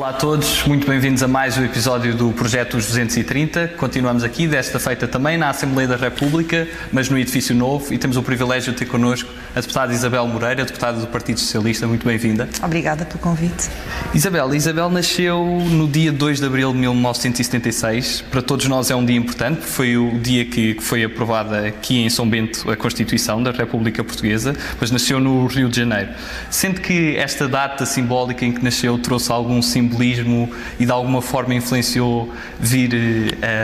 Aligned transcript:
Olá 0.00 0.08
a 0.08 0.12
todos, 0.14 0.64
muito 0.64 0.86
bem-vindos 0.86 1.22
a 1.22 1.28
mais 1.28 1.58
um 1.58 1.62
episódio 1.62 2.14
do 2.14 2.32
Projeto 2.32 2.78
dos 2.78 2.86
230. 2.86 3.74
Continuamos 3.76 4.24
aqui, 4.24 4.48
desta 4.48 4.80
feita 4.80 5.06
também 5.06 5.36
na 5.36 5.50
Assembleia 5.50 5.86
da 5.86 5.96
República, 5.96 6.66
mas 6.90 7.10
no 7.10 7.18
edifício 7.18 7.54
novo, 7.54 7.92
e 7.92 7.98
temos 7.98 8.16
o 8.16 8.22
privilégio 8.22 8.72
de 8.72 8.78
ter 8.78 8.86
connosco 8.86 9.30
a 9.54 9.60
deputada 9.60 9.92
Isabel 9.92 10.26
Moreira, 10.26 10.64
deputada 10.64 10.98
do 11.00 11.06
Partido 11.06 11.40
Socialista. 11.40 11.86
Muito 11.86 12.06
bem-vinda. 12.06 12.48
Obrigada 12.62 13.04
pelo 13.04 13.18
convite. 13.18 13.68
Isabel, 14.14 14.54
Isabel 14.54 14.88
nasceu 14.90 15.44
no 15.44 15.88
dia 15.88 16.12
2 16.12 16.40
de 16.40 16.46
abril 16.46 16.72
de 16.72 16.78
1976. 16.78 18.24
Para 18.30 18.42
todos 18.42 18.66
nós 18.66 18.90
é 18.90 18.96
um 18.96 19.04
dia 19.04 19.16
importante, 19.16 19.62
foi 19.62 19.96
o 19.96 20.18
dia 20.18 20.44
que 20.44 20.76
foi 20.80 21.02
aprovada 21.04 21.66
aqui 21.66 22.00
em 22.00 22.10
São 22.10 22.28
Bento 22.28 22.70
a 22.70 22.76
Constituição 22.76 23.42
da 23.42 23.50
República 23.50 24.04
Portuguesa, 24.04 24.54
mas 24.80 24.90
nasceu 24.90 25.18
no 25.18 25.46
Rio 25.46 25.68
de 25.68 25.76
Janeiro. 25.76 26.10
Sente 26.48 26.80
que 26.80 27.16
esta 27.16 27.48
data 27.48 27.84
simbólica 27.84 28.44
em 28.44 28.52
que 28.52 28.62
nasceu 28.62 28.98
trouxe 28.98 29.32
algum 29.32 29.60
simbolismo 29.60 30.50
e 30.78 30.86
de 30.86 30.92
alguma 30.92 31.20
forma 31.20 31.54
influenciou 31.54 32.32
vir 32.58 32.90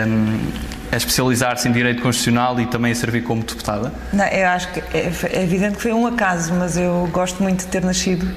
um, 0.09 0.76
a 0.91 0.97
especializar-se 0.97 1.69
em 1.69 1.73
Direito 1.73 2.03
Constitucional 2.03 2.59
e 2.61 2.67
também 2.67 2.93
a 2.93 2.95
servir 2.95 3.23
como 3.23 3.43
deputada? 3.43 3.93
Não, 4.13 4.25
eu 4.27 4.49
acho 4.49 4.73
que 4.73 4.81
é, 4.81 5.13
é, 5.33 5.43
evidente 5.43 5.77
que 5.77 5.83
foi 5.83 5.93
um 5.93 6.07
acaso, 6.07 6.55
mas 6.55 6.77
eu 6.77 7.09
gosto 7.13 7.43
muito 7.43 7.61
de 7.61 7.67
ter 7.67 7.85
nascido 7.85 8.29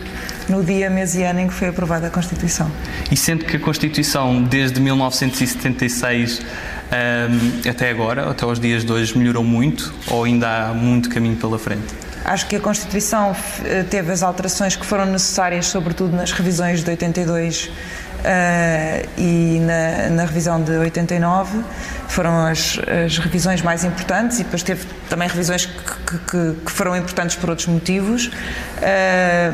no 0.47 0.63
dia, 0.63 0.89
mês 0.89 1.15
e 1.15 1.23
ano 1.23 1.41
em 1.41 1.47
que 1.47 1.53
foi 1.53 1.67
aprovada 1.67 2.07
a 2.07 2.09
Constituição. 2.09 2.71
E 3.11 3.15
sendo 3.15 3.45
que 3.45 3.57
a 3.57 3.59
Constituição, 3.59 4.41
desde 4.43 4.79
1976 4.79 6.41
um, 6.89 7.69
até 7.69 7.89
agora, 7.89 8.29
até 8.29 8.45
os 8.45 8.59
dias 8.59 8.83
de 8.83 8.91
hoje, 8.91 9.17
melhorou 9.17 9.43
muito 9.43 9.93
ou 10.07 10.23
ainda 10.23 10.69
há 10.69 10.73
muito 10.73 11.09
caminho 11.09 11.35
pela 11.35 11.59
frente? 11.59 11.85
Acho 12.25 12.47
que 12.47 12.55
a 12.55 12.59
Constituição 12.59 13.35
eh, 13.63 13.83
teve 13.83 14.11
as 14.11 14.21
alterações 14.21 14.75
que 14.75 14.85
foram 14.85 15.05
necessárias, 15.05 15.67
sobretudo 15.67 16.15
nas 16.15 16.31
revisões 16.31 16.83
de 16.83 16.89
82 16.89 17.71
Uh, 18.19 19.09
e 19.17 19.59
na, 19.61 20.09
na, 20.09 20.25
revisão 20.25 20.61
de 20.61 20.71
89 20.71 21.63
foram 22.09 22.47
as, 22.47 22.77
as, 23.05 23.17
revisões 23.17 23.61
mais 23.61 23.85
importantes 23.85 24.41
e 24.41 24.43
depois 24.43 24.61
teve 24.61 24.85
também 25.07 25.25
revisões 25.29 25.65
que, 25.65 26.17
que, 26.17 26.55
que 26.65 26.71
foram 26.71 26.97
importantes 26.97 27.37
por 27.37 27.49
outros 27.49 27.67
motivos, 27.67 28.25
uh, 28.27 28.31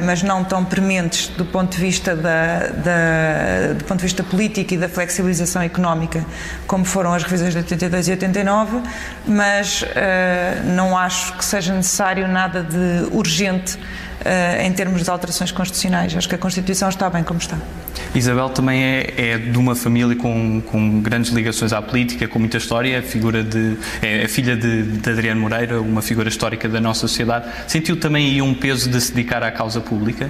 mas 0.04 0.24
não 0.24 0.44
tão 0.44 0.66
prementes 0.66 1.28
do 1.28 1.46
ponto 1.46 1.76
de 1.76 1.78
vista 1.78 2.16
da, 2.16 2.68
da, 2.70 3.74
do 3.78 3.84
ponto 3.84 4.00
de 4.00 4.06
vista 4.06 4.24
político 4.24 4.74
e 4.74 4.78
da 4.78 4.90
flexibilização 4.90 5.62
económica, 5.62 6.26
como 6.66 6.84
foram 6.86 7.14
as 7.14 7.22
revisões 7.22 7.54
de 7.54 7.60
82 7.60 8.08
e 8.08 8.12
89, 8.12 8.82
mas 9.28 9.84
uh, 9.84 9.86
não 10.76 10.98
acho 10.98 11.34
que 11.38 11.46
seja 11.46 11.72
necessário 11.72 12.28
nada 12.28 12.64
de 12.64 13.16
urgente 13.16 13.78
em 14.64 14.72
termos 14.74 15.04
de 15.04 15.10
alterações 15.10 15.52
constitucionais. 15.52 16.16
Acho 16.16 16.28
que 16.28 16.36
a 16.36 16.38
Constituição 16.38 16.90
está 16.90 17.10
bem 17.10 17.24
como 17.24 17.40
está. 17.40 17.58
Isabel 18.14 18.50
também 18.50 18.84
é, 18.84 19.14
é, 19.18 19.38
de 19.38 19.58
uma 19.58 19.76
família 19.76 20.16
com, 20.16 20.62
com, 20.62 21.02
grandes 21.02 21.32
ligações 21.32 21.74
à 21.74 21.82
política, 21.82 22.28
com 22.28 22.40
muita 22.40 22.58
história, 22.58 23.02
figura 23.02 23.44
de, 23.44 23.78
é 24.02 24.28
filha 24.28 24.56
de, 24.56 24.84
de, 24.84 25.10
Adriano 25.10 25.42
Moreira, 25.42 25.82
uma 25.82 26.02
figura 26.02 26.30
histórica 26.30 26.68
da 26.70 26.80
nossa 26.80 27.02
sociedade. 27.02 27.48
Sentiu 27.68 27.98
também 27.98 28.28
aí 28.28 28.42
um 28.42 28.54
peso 28.54 28.90
de 28.90 29.00
se 29.02 29.14
dedicar 29.14 29.44
à 29.44 29.52
causa 29.52 29.82
pública? 29.82 30.30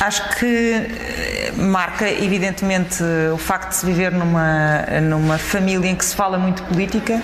Acho 0.00 0.38
que 0.38 0.46
eh, 0.46 1.52
marca, 1.56 2.08
evidentemente, 2.08 3.02
o 3.32 3.36
facto 3.36 3.70
de 3.70 3.76
se 3.76 3.86
viver 3.86 4.12
numa, 4.12 4.82
numa 5.02 5.36
família 5.36 5.90
em 5.90 5.94
que 5.94 6.04
se 6.04 6.14
fala 6.14 6.38
muito 6.38 6.62
política, 6.62 7.20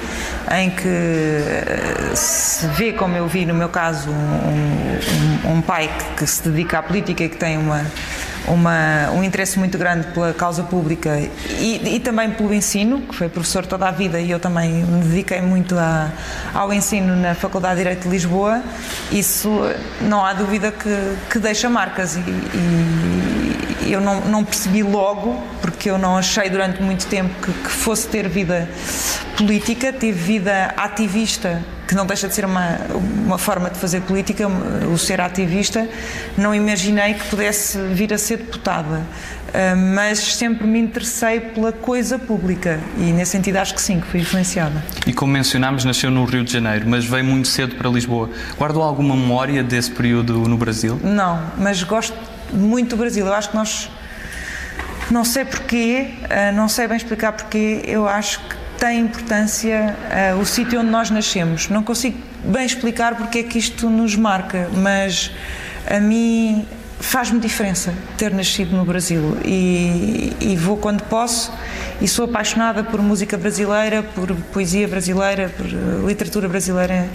em 0.52 0.70
que 0.70 0.86
eh, 0.86 2.12
se 2.14 2.66
vê, 2.68 2.92
como 2.92 3.16
eu 3.16 3.26
vi 3.26 3.46
no 3.46 3.54
meu 3.54 3.70
caso, 3.70 4.10
um, 4.10 5.46
um, 5.46 5.52
um 5.54 5.62
pai 5.62 5.90
que, 5.98 6.24
que 6.24 6.26
se 6.26 6.48
dedica 6.48 6.80
à 6.80 6.82
política 6.82 7.24
e 7.24 7.28
que 7.28 7.36
tem 7.36 7.56
uma 7.56 7.84
uma, 8.48 9.10
um 9.12 9.22
interesse 9.22 9.58
muito 9.58 9.76
grande 9.76 10.06
pela 10.08 10.32
causa 10.32 10.62
pública 10.62 11.18
e, 11.58 11.96
e, 11.96 12.00
também 12.00 12.30
pelo 12.30 12.52
ensino, 12.54 13.02
que 13.02 13.14
foi 13.14 13.28
professor 13.28 13.66
toda 13.66 13.88
a 13.88 13.90
vida 13.90 14.20
e 14.20 14.30
eu 14.30 14.38
também 14.38 14.84
me 14.84 15.04
dediquei 15.04 15.40
muito 15.40 15.76
a, 15.76 16.10
ao 16.54 16.72
ensino 16.72 17.16
na 17.16 17.34
Faculdade 17.34 17.76
de 17.76 17.80
Direito 17.82 18.02
de 18.04 18.08
Lisboa, 18.08 18.62
isso 19.10 19.50
não 20.00 20.24
há 20.24 20.32
dúvida 20.32 20.70
que, 20.72 21.16
que 21.30 21.38
deixa 21.38 21.68
marcas 21.68 22.16
e, 22.16 22.20
e 22.20 23.25
eu 23.92 24.00
não, 24.00 24.20
não, 24.22 24.44
percebi 24.44 24.82
logo, 24.82 25.42
porque 25.60 25.90
eu 25.90 25.98
não 25.98 26.16
achei 26.16 26.50
durante 26.50 26.82
muito 26.82 27.06
tempo 27.06 27.34
que, 27.40 27.52
que 27.52 27.70
fosse 27.70 28.06
ter 28.08 28.28
vida 28.28 28.68
política, 29.36 29.92
tive 29.92 30.18
vida 30.18 30.74
ativista 30.76 31.62
que 31.86 31.94
não 31.94 32.04
deixa 32.04 32.26
de 32.26 32.34
ser 32.34 32.44
uma, 32.44 32.78
uma 33.24 33.38
forma 33.38 33.70
de 33.70 33.78
fazer 33.78 34.00
política, 34.02 34.48
o 34.92 34.98
ser 34.98 35.20
ativista, 35.20 35.88
não 36.36 36.54
imaginei 36.54 37.14
que 37.14 37.24
pudesse 37.28 37.78
vir 37.78 38.12
a 38.12 38.18
ser 38.18 38.38
deputada. 38.38 39.02
Uh, 39.46 39.76
mas 39.94 40.18
sempre 40.18 40.66
me 40.66 40.78
interessei 40.78 41.38
pela 41.38 41.72
coisa 41.72 42.18
pública 42.18 42.80
e 42.98 43.12
nesse 43.12 43.30
sentido 43.30 43.56
acho 43.56 43.74
que 43.74 43.80
sim, 43.80 44.00
que 44.00 44.06
fui 44.06 44.20
influenciada. 44.20 44.84
E 45.06 45.12
como 45.12 45.32
mencionámos, 45.32 45.84
nasceu 45.84 46.10
no 46.10 46.24
Rio 46.24 46.44
de 46.44 46.52
Janeiro, 46.52 46.84
mas 46.88 47.04
veio 47.04 47.24
muito 47.24 47.46
cedo 47.48 47.76
para 47.76 47.88
Lisboa. 47.88 48.28
Guardou 48.58 48.82
alguma 48.82 49.14
memória 49.14 49.62
desse 49.62 49.90
período 49.90 50.34
no 50.48 50.58
Brasil? 50.58 51.00
Não, 51.02 51.40
mas 51.56 51.82
gosto 51.84 52.18
muito 52.52 52.90
do 52.90 52.96
Brasil. 52.96 53.26
Eu 53.26 53.34
acho 53.34 53.50
que 53.50 53.56
nós, 53.56 53.90
não 55.10 55.24
sei 55.24 55.44
porquê, 55.44 56.08
uh, 56.22 56.54
não 56.54 56.68
sei 56.68 56.86
bem 56.88 56.96
explicar 56.96 57.32
porquê, 57.32 57.82
eu 57.86 58.08
acho 58.08 58.40
que 58.40 58.56
tem 58.78 59.00
importância 59.00 59.96
uh, 60.34 60.40
o 60.40 60.46
sítio 60.46 60.80
onde 60.80 60.90
nós 60.90 61.10
nascemos. 61.10 61.68
Não 61.68 61.82
consigo 61.82 62.18
bem 62.44 62.64
explicar 62.64 63.16
porque 63.16 63.38
é 63.38 63.42
que 63.42 63.58
isto 63.58 63.88
nos 63.90 64.14
marca, 64.14 64.68
mas 64.72 65.32
a 65.88 65.98
mim 65.98 66.66
faz-me 66.98 67.38
diferença 67.38 67.92
ter 68.16 68.32
nascido 68.32 68.74
no 68.74 68.84
Brasil 68.84 69.36
e, 69.44 70.32
e, 70.40 70.56
vou 70.56 70.78
quando 70.78 71.02
posso 71.02 71.52
e 72.00 72.08
sou 72.08 72.24
apaixonada 72.24 72.82
por 72.82 73.02
música 73.02 73.36
brasileira, 73.36 74.02
por 74.02 74.34
poesia 74.52 74.88
brasileira, 74.88 75.52
por 75.56 75.66
literatura 76.06 76.48
brasileira 76.48 77.06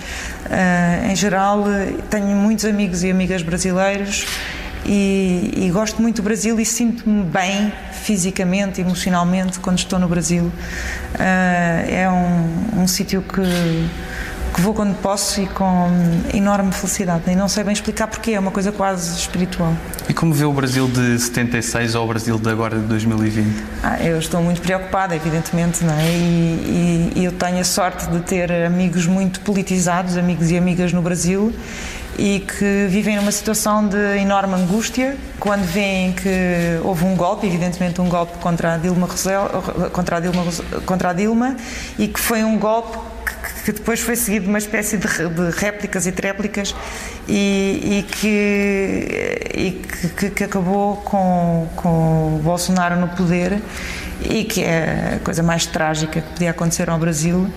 uh, 0.46 1.12
em 1.12 1.16
geral. 1.16 1.66
Tenho 2.10 2.28
muitos 2.28 2.66
amigos 2.66 3.04
e 3.04 3.12
amigas 3.12 3.42
brasileiros 3.42 4.26
e, 4.86 5.66
e 5.66 5.72
gosto 5.72 6.02
muito 6.02 6.18
do 6.18 6.24
Brasil 6.24 6.60
e 6.60 6.66
sinto-me 6.66 7.24
bem 7.24 7.72
fisicamente, 7.92 8.82
emocionalmente, 8.82 9.60
quando 9.60 9.78
estou 9.78 10.00
no 10.00 10.08
Brasil. 10.08 10.46
Uh, 10.46 11.90
é 11.90 12.10
um, 12.10 12.82
um 12.82 12.88
sítio 12.88 13.22
que, 13.22 13.90
que 14.54 14.62
vou 14.62 14.74
quando 14.74 14.96
posso 14.96 15.40
e 15.40 15.48
com 15.48 15.90
enorme 16.34 16.72
felicidade. 16.72 17.30
E 17.30 17.36
não 17.36 17.48
sei 17.48 17.64
bem 17.64 17.74
explicar 17.74 18.08
porquê, 18.08 18.32
é 18.32 18.40
uma 18.40 18.52
coisa 18.52 18.72
quase 18.72 19.18
espiritual. 19.18 19.74
E 20.10 20.14
como 20.14 20.34
vê 20.34 20.46
o 20.46 20.52
Brasil 20.52 20.88
de 20.88 21.20
76 21.20 21.96
ao 21.96 22.08
Brasil 22.08 22.40
de 22.40 22.50
agora 22.50 22.80
de 22.80 22.86
2020? 22.86 23.64
Ah, 23.84 24.00
eu 24.02 24.18
estou 24.18 24.42
muito 24.42 24.62
preocupada, 24.62 25.16
evidentemente, 25.16 25.84
não 25.84 25.94
é? 25.94 26.06
E, 26.06 27.12
e, 27.16 27.20
e 27.20 27.26
eu 27.26 27.32
tenho 27.32 27.60
a 27.60 27.64
sorte 27.64 28.10
de 28.10 28.20
ter 28.22 28.52
amigos 28.66 29.06
muito 29.06 29.42
politizados, 29.42 30.18
amigos 30.18 30.50
e 30.50 30.58
amigas 30.58 30.92
no 30.92 31.04
Brasil 31.04 31.54
e 32.18 32.40
que 32.40 32.88
vivem 32.90 33.16
numa 33.16 33.32
situação 33.32 33.88
de 33.88 34.18
enorme 34.18 34.56
angústia 34.56 35.18
quando 35.40 35.64
veem 35.64 36.14
que 36.14 36.30
houve 36.84 37.06
um 37.06 37.16
golpe, 37.16 37.48
evidentemente 37.48 38.00
um 38.02 38.10
golpe 38.10 38.38
contra 38.40 38.76
a 38.76 38.78
Dilma 38.78 39.08
contra 39.92 40.18
a 40.18 40.20
Dilma, 40.20 40.44
contra 40.86 41.10
a 41.10 41.14
Dilma 41.14 41.56
e 41.98 42.08
que 42.08 42.20
foi 42.20 42.44
um 42.44 42.58
golpe 42.58 42.98
que 43.64 43.72
depois 43.72 44.00
foi 44.00 44.16
seguido 44.16 44.46
de 44.46 44.50
uma 44.50 44.58
espécie 44.58 44.98
de, 44.98 45.08
de 45.08 45.50
réplicas 45.58 46.08
e 46.08 46.12
tréplicas 46.12 46.76
e, 47.28 48.00
e, 48.00 48.04
que, 48.04 49.48
e 49.54 49.72
que, 50.18 50.30
que, 50.32 50.44
acabou 50.44 50.98
com, 50.98 51.68
com 51.76 52.36
o 52.36 52.42
Bolsonaro 52.44 52.96
no 52.96 53.08
poder 53.10 53.62
e 54.30 54.44
que 54.44 54.64
é 54.64 55.16
a 55.16 55.20
coisa 55.20 55.42
mais 55.42 55.66
trágica 55.66 56.22
que 56.22 56.30
podia 56.30 56.52
acontecer 56.52 56.90
ao 56.90 56.98
Brasil. 56.98 57.52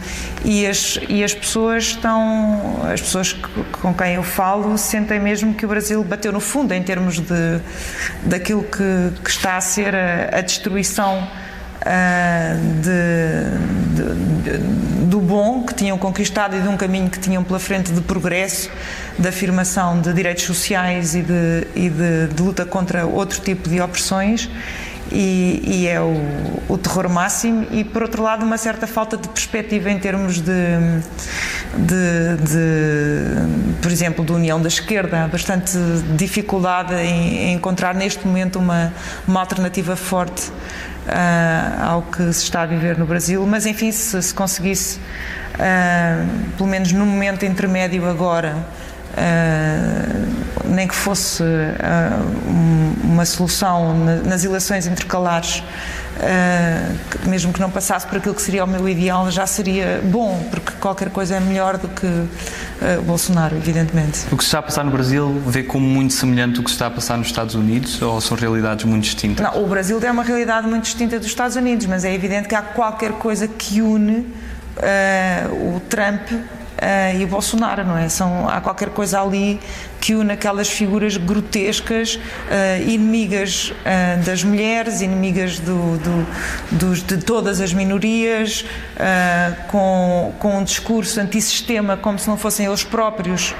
E 0.44 0.66
as, 0.66 0.99
e 1.08 1.22
as 1.22 1.34
pessoas 1.34 1.84
estão 1.84 2.81
as 2.93 3.00
pessoas 3.00 3.32
com 3.81 3.94
quem 3.94 4.14
eu 4.14 4.22
falo 4.22 4.76
sentem 4.78 5.20
mesmo 5.20 5.55
que 5.55 5.64
o 5.64 5.69
Brasil 5.69 6.02
bateu 6.05 6.32
no 6.32 6.40
fundo 6.40 6.72
em 6.72 6.82
termos 6.82 7.20
de 7.20 7.61
daquilo 8.22 8.62
que, 8.62 9.22
que 9.22 9.31
está 9.31 9.56
a 9.56 9.61
ser 9.61 9.94
a, 9.94 10.38
a 10.38 10.40
destruição 10.40 11.26
uh, 11.84 12.58
de, 12.82 13.94
de, 13.94 14.58
de, 14.58 15.05
do 15.06 15.20
bom 15.20 15.64
que 15.64 15.75
tinham 15.75 15.99
conquistado 15.99 16.56
e 16.56 16.61
de 16.61 16.69
um 16.69 16.76
caminho 16.76 17.11
que 17.11 17.19
tinham 17.19 17.44
pela 17.44 17.58
frente 17.58 17.93
de 17.93 18.00
progresso, 18.00 18.70
de 19.19 19.28
afirmação 19.28 20.00
de 20.00 20.12
direitos 20.12 20.44
sociais 20.44 21.14
e 21.14 21.22
de, 21.22 21.66
e 21.75 21.88
de 21.88 22.43
luta 22.43 22.64
contra 22.64 23.06
outro 23.06 23.40
tipo 23.40 23.69
de 23.69 23.81
opressões 23.81 24.49
e, 25.14 25.62
e 25.64 25.87
é 25.87 26.00
o, 26.00 26.20
o, 26.69 26.76
terror 26.76 27.08
máximo, 27.08 27.66
e 27.70 27.84
por 27.84 28.02
outro 28.02 28.22
lado, 28.22 28.44
uma 28.44 28.58
certa 28.58 28.87
falta 28.87 29.16
de 29.16 29.28
perspectiva 29.28 29.88
em 29.90 29.99
termos 29.99 30.40
de, 30.40 30.52
de, 31.78 32.37
de 32.43 33.76
por 33.81 33.93
exemplo, 33.93 34.25
de 34.25 34.32
união 34.32 34.61
da 34.61 34.69
esquerda. 34.69 35.25
Há 35.25 35.28
bastante 35.28 35.72
dificuldade 36.16 36.94
em, 36.94 37.37
em 37.37 37.55
encontrar 37.55 37.94
neste 37.94 38.26
momento 38.26 38.58
uma, 38.58 38.93
uma 39.26 39.40
alternativa 39.40 39.94
forte 39.94 40.50
uh, 40.50 41.84
ao 41.84 42.02
que 42.02 42.32
se 42.32 42.43
está 42.43 42.62
a 42.62 42.66
viver 42.66 42.99
no 42.99 43.06
Brasil, 43.06 43.46
mas 43.46 43.66
enfim, 43.66 43.93
se, 43.93 44.20
se 44.20 44.34
conseguisse, 44.34 44.99
uh, 45.55 46.56
pelo 46.56 46.69
menos 46.69 46.90
no 46.93 47.06
momento 47.06 47.44
intermédio 47.44 48.08
agora, 48.08 48.66
uh, 49.14 50.69
nem 50.69 50.88
que 50.88 50.94
fosse 50.94 51.43
uh, 51.43 51.46
uma 53.05 53.25
solução 53.25 53.94
nas 54.25 54.44
eleições 54.44 54.87
intercalares, 54.87 55.62
uh, 56.16 57.28
mesmo 57.28 57.52
que 57.52 57.61
não 57.61 57.70
passasse 57.70 58.06
por 58.06 58.19
aquilo 58.19 58.34
que 58.34 58.43
seria 58.43 58.64
o 58.64 58.66
meu 58.66 58.88
ideal, 58.88 59.31
já 59.31 59.46
seria 59.46 60.00
bom, 60.05 60.46
porque 60.50 60.72
qualquer 60.81 61.11
coisa 61.11 61.37
é 61.37 61.40
melhor 61.40 61.78
do 61.78 61.88
que 61.88 62.06
Bolsonaro, 63.06 63.56
evidentemente. 63.56 64.26
O 64.31 64.37
que 64.37 64.43
se 64.43 64.49
está 64.49 64.58
a 64.58 64.62
passar 64.62 64.84
no 64.84 64.90
Brasil 64.90 65.40
vê 65.46 65.62
como 65.62 65.87
muito 65.87 66.12
semelhante 66.12 66.58
ao 66.58 66.64
que 66.64 66.70
se 66.70 66.75
está 66.75 66.88
a 66.88 66.90
passar 66.90 67.16
nos 67.16 67.28
Estados 67.28 67.55
Unidos 67.55 68.02
ou 68.02 68.20
são 68.20 68.37
realidades 68.37 68.84
muito 68.84 69.05
distintas? 69.05 69.43
Não, 69.43 69.64
o 69.64 69.66
Brasil 69.66 69.99
é 70.02 70.11
uma 70.11 70.22
realidade 70.25 70.66
muito 70.66 70.84
distinta 70.84 71.19
dos 71.19 71.28
Estados 71.28 71.56
Unidos, 71.56 71.87
mas 71.87 72.05
é 72.05 72.12
evidente 72.12 72.49
que 72.49 72.55
há 72.55 72.61
qualquer 72.61 73.12
coisa 73.12 73.49
que 73.49 73.81
une 73.81 74.26
o 75.52 75.81
Trump 75.88 76.28
uh, 76.75 77.19
e 77.19 77.25
o 77.25 77.26
Bolsonaro, 77.26 77.85
não 77.85 77.97
é? 77.97 78.09
São, 78.09 78.49
há 78.49 78.61
qualquer 78.61 78.91
coisa 78.91 79.21
ali 79.21 79.61
que 80.00 80.15
une 80.15 80.32
aquelas 80.32 80.69
figuras 80.69 81.17
grotescas, 81.17 82.17
uh, 82.17 82.82
inimigas 82.88 83.71
uh, 83.71 84.23
das 84.25 84.44
mulheres, 84.44 85.00
inimigas 85.00 85.59
do, 85.59 85.99
do, 85.99 86.26
dos, 86.73 87.03
de 87.03 87.19
todas 87.19 87.61
as 87.61 87.73
minorias, 87.73 88.65
com, 89.69 90.32
com 90.38 90.59
um 90.59 90.65
discurso 90.65 91.21
antissistema, 91.21 91.97
como 91.97 92.19
se 92.19 92.29
não 92.29 92.37
fossem 92.37 92.67
eles 92.67 92.85
próprios 92.85 93.55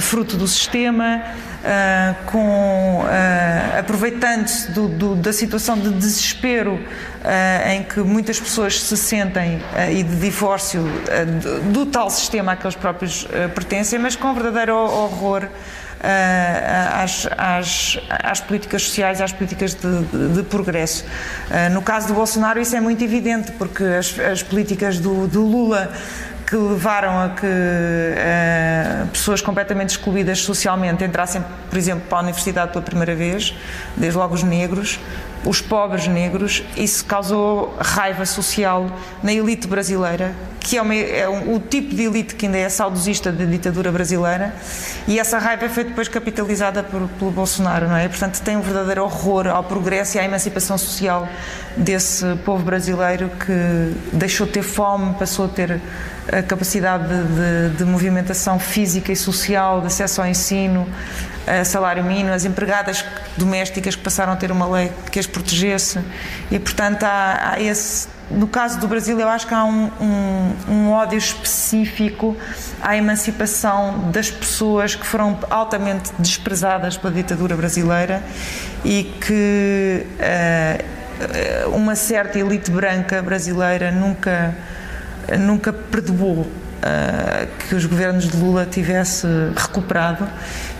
fruto 0.00 0.36
do 0.36 0.46
sistema. 0.46 1.22
Uh, 1.68 2.24
com, 2.24 3.02
uh, 3.02 3.78
aproveitando-se 3.78 4.70
da 5.20 5.34
situação 5.34 5.78
de 5.78 5.90
desespero 5.90 6.76
uh, 6.76 7.68
em 7.68 7.82
que 7.82 8.00
muitas 8.00 8.40
pessoas 8.40 8.80
se 8.80 8.96
sentem 8.96 9.60
e 9.90 10.02
de 10.02 10.16
divórcio 10.16 10.82
do, 11.42 11.84
do, 11.84 11.86
tal 11.86 12.08
sistema 12.08 12.52
a 12.52 12.56
que 12.56 12.64
eles 12.64 12.74
próprios 12.74 13.28
pertencem, 13.54 13.98
mas 13.98 14.16
com 14.16 14.32
verdadeiro 14.32 14.74
horror. 14.74 15.46
Às, 16.94 17.26
às, 17.36 17.98
às, 18.08 18.40
políticas 18.40 18.84
sociais, 18.84 19.20
às 19.20 19.32
políticas 19.32 19.74
de, 19.74 20.04
de, 20.04 20.34
de 20.34 20.42
progresso. 20.44 21.04
no 21.72 21.82
caso 21.82 22.06
do 22.06 22.14
Bolsonaro, 22.14 22.60
isso 22.60 22.76
é 22.76 22.80
muito 22.80 23.02
evidente, 23.02 23.50
porque 23.58 23.82
as, 23.82 24.16
as 24.16 24.40
políticas 24.40 25.00
do, 25.00 25.26
do 25.26 25.42
Lula 25.42 25.92
que 26.48 26.56
levaram 26.56 27.20
a 27.20 27.28
que 27.28 27.46
uh, 27.46 29.06
pessoas 29.08 29.42
completamente 29.42 29.90
excluídas 29.90 30.38
socialmente 30.38 31.04
entrassem, 31.04 31.44
por 31.68 31.76
exemplo, 31.76 32.04
para 32.08 32.18
a 32.18 32.22
universidade 32.22 32.72
pela 32.72 32.82
primeira 32.82 33.14
vez, 33.14 33.54
desde 33.94 34.18
logo 34.18 34.34
os 34.34 34.42
negros, 34.42 34.98
os 35.44 35.60
pobres 35.60 36.06
negros, 36.06 36.64
isso 36.76 37.04
causou 37.04 37.74
raiva 37.78 38.26
social 38.26 38.90
na 39.22 39.32
elite 39.32 39.66
brasileira, 39.66 40.34
que 40.60 40.76
é, 40.76 40.82
uma, 40.82 40.94
é 40.94 41.28
um, 41.28 41.54
o 41.54 41.60
tipo 41.60 41.94
de 41.94 42.02
elite 42.02 42.34
que 42.34 42.46
ainda 42.46 42.58
é 42.58 42.68
saudosista 42.68 43.32
da 43.32 43.44
ditadura 43.44 43.90
brasileira, 43.90 44.54
e 45.06 45.18
essa 45.18 45.38
raiva 45.38 45.68
foi 45.68 45.84
depois 45.84 46.08
capitalizada 46.08 46.82
por, 46.82 47.08
pelo 47.18 47.30
Bolsonaro, 47.30 47.88
não 47.88 47.96
é? 47.96 48.08
Portanto, 48.08 48.40
tem 48.42 48.56
um 48.56 48.60
verdadeiro 48.60 49.02
horror 49.02 49.46
ao 49.46 49.64
progresso 49.64 50.16
e 50.16 50.20
à 50.20 50.24
emancipação 50.24 50.76
social 50.76 51.28
desse 51.76 52.24
povo 52.44 52.62
brasileiro 52.62 53.30
que 53.30 53.94
deixou 54.12 54.46
de 54.46 54.52
ter 54.52 54.62
fome, 54.62 55.14
passou 55.14 55.46
a 55.46 55.48
ter 55.48 55.80
a 56.30 56.42
capacidade 56.42 57.04
de, 57.08 57.70
de, 57.70 57.76
de 57.78 57.84
movimentação 57.84 58.58
física 58.58 59.10
e 59.10 59.16
social, 59.16 59.80
de 59.80 59.86
acesso 59.86 60.20
ao 60.20 60.26
ensino, 60.26 60.86
salário 61.64 62.04
mínimo, 62.04 62.32
as 62.32 62.44
empregadas 62.44 63.04
domésticas 63.36 63.94
que 63.94 64.02
passaram 64.02 64.32
a 64.32 64.36
ter 64.36 64.50
uma 64.50 64.68
lei 64.68 64.92
que 65.10 65.18
as 65.18 65.26
protegesse 65.26 66.00
e, 66.50 66.58
portanto, 66.58 67.04
há, 67.04 67.52
há 67.52 67.60
esse. 67.60 68.08
No 68.30 68.46
caso 68.46 68.78
do 68.78 68.86
Brasil, 68.86 69.18
eu 69.18 69.28
acho 69.28 69.46
que 69.46 69.54
há 69.54 69.64
um, 69.64 69.90
um, 69.98 70.54
um, 70.68 70.90
ódio 70.90 71.16
específico 71.16 72.36
à 72.82 72.94
emancipação 72.94 74.10
das 74.10 74.30
pessoas 74.30 74.94
que 74.94 75.06
foram 75.06 75.38
altamente 75.48 76.12
desprezadas 76.18 76.98
pela 76.98 77.14
ditadura 77.14 77.56
brasileira 77.56 78.22
e 78.84 79.04
que 79.18 80.06
uh, 80.20 81.74
uma 81.74 81.94
certa 81.94 82.38
elite 82.38 82.70
branca 82.70 83.22
brasileira 83.22 83.90
nunca, 83.90 84.54
nunca 85.38 85.72
perdoou 85.72 86.46
que 87.68 87.74
os 87.74 87.84
governos 87.84 88.28
de 88.28 88.36
Lula 88.36 88.66
tivesse 88.66 89.26
recuperado 89.56 90.28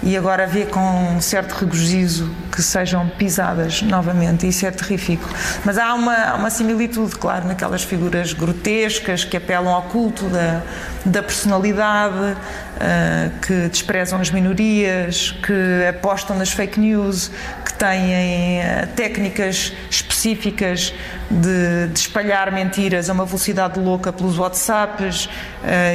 e 0.02 0.16
agora 0.16 0.46
vê 0.46 0.64
com 0.64 1.16
um 1.16 1.20
certo 1.20 1.52
regozijo 1.52 2.32
que 2.52 2.62
sejam 2.62 3.08
pisadas 3.08 3.82
novamente. 3.82 4.46
Isso 4.46 4.64
é 4.64 4.70
terrífico. 4.70 5.28
Mas 5.64 5.76
há 5.76 5.94
uma, 5.94 6.34
uma 6.34 6.50
similitude, 6.50 7.16
claro, 7.16 7.46
naquelas 7.46 7.82
figuras 7.82 8.32
grotescas 8.32 9.24
que 9.24 9.36
apelam 9.36 9.72
ao 9.72 9.82
culto 9.82 10.26
da, 10.26 10.62
da 11.04 11.22
personalidade, 11.22 12.36
uh, 12.78 13.38
que 13.40 13.68
desprezam 13.68 14.20
as 14.20 14.30
minorias, 14.30 15.32
que 15.42 15.86
apostam 15.88 16.36
nas 16.36 16.50
fake 16.50 16.78
news, 16.78 17.30
que 17.64 17.74
têm 17.74 18.60
uh, 18.60 18.86
técnicas 18.94 19.72
específicas 19.90 20.94
de, 21.30 21.88
de, 21.88 21.98
espalhar 21.98 22.50
mentiras 22.52 23.10
a 23.10 23.12
uma 23.12 23.24
velocidade 23.24 23.78
louca 23.78 24.12
pelos 24.12 24.38
WhatsApps 24.38 25.26
uh, 25.26 25.30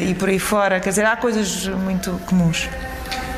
e 0.08 0.14
por 0.14 0.30
aí 0.30 0.40
fora. 0.40 0.80
Quer 0.80 0.90
dizer, 0.90 1.06
há 1.06 1.16
coisas 1.16 1.68
muito 1.68 2.20
comuns. 2.26 2.70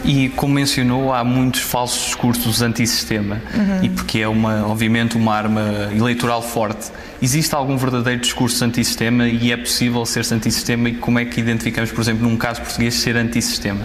E 0.05 0.29
como 0.29 0.53
mencionou, 0.53 1.11
há 1.11 1.23
muitos 1.23 1.61
falsos 1.61 2.05
discursos 2.05 2.61
antissistema 2.61 3.41
uhum. 3.55 3.83
e 3.83 3.89
porque 3.89 4.19
é 4.19 4.27
uma, 4.27 4.67
obviamente, 4.67 5.17
uma 5.17 5.33
arma 5.33 5.89
eleitoral 5.95 6.43
forte. 6.43 6.91
Existe 7.19 7.55
algum 7.55 7.75
verdadeiro 7.75 8.21
discurso 8.21 8.63
antissistema 8.63 9.27
e 9.27 9.51
é 9.51 9.57
possível 9.57 10.05
ser 10.05 10.31
antissistema 10.31 10.89
e 10.89 10.95
como 10.95 11.17
é 11.17 11.25
que 11.25 11.39
identificamos, 11.39 11.91
por 11.91 12.01
exemplo, 12.01 12.27
num 12.27 12.37
caso 12.37 12.61
português, 12.61 12.93
ser 12.93 13.17
antissistema? 13.17 13.81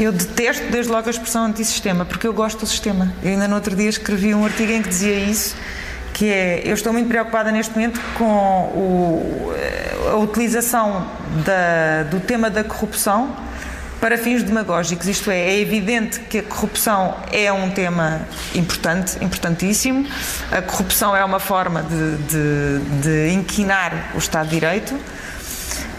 Eu 0.00 0.10
detesto 0.10 0.70
desde 0.70 0.90
logo 0.90 1.06
a 1.06 1.10
expressão 1.10 1.44
antissistema, 1.44 2.06
porque 2.06 2.26
eu 2.26 2.32
gosto 2.32 2.60
do 2.60 2.66
sistema. 2.66 3.12
Eu 3.22 3.32
ainda 3.32 3.46
no 3.46 3.54
outro 3.56 3.76
dia 3.76 3.90
escrevi 3.90 4.34
um 4.34 4.46
artigo 4.46 4.72
em 4.72 4.80
que 4.80 4.88
dizia 4.88 5.18
isso, 5.18 5.54
que 6.14 6.30
é, 6.30 6.62
eu 6.64 6.72
estou 6.72 6.94
muito 6.94 7.08
preocupada 7.08 7.52
neste 7.52 7.74
momento 7.74 8.00
com 8.16 8.24
o, 8.24 9.52
a 10.12 10.16
utilização 10.16 11.06
da, 11.44 12.04
do 12.04 12.20
tema 12.20 12.48
da 12.48 12.64
corrupção 12.64 13.36
para 14.02 14.18
fins 14.18 14.42
demagógicos. 14.42 15.06
Isto 15.06 15.30
é, 15.30 15.38
é 15.38 15.60
evidente 15.60 16.18
que 16.18 16.40
a 16.40 16.42
corrupção 16.42 17.14
é 17.30 17.52
um 17.52 17.70
tema 17.70 18.22
importante, 18.52 19.24
importantíssimo. 19.24 20.04
A 20.50 20.60
corrupção 20.60 21.14
é 21.14 21.24
uma 21.24 21.38
forma 21.38 21.84
de, 21.84 22.16
de, 22.16 23.00
de 23.00 23.32
inquinar 23.32 24.10
o 24.12 24.18
Estado 24.18 24.48
de 24.48 24.54
Direito. 24.56 24.98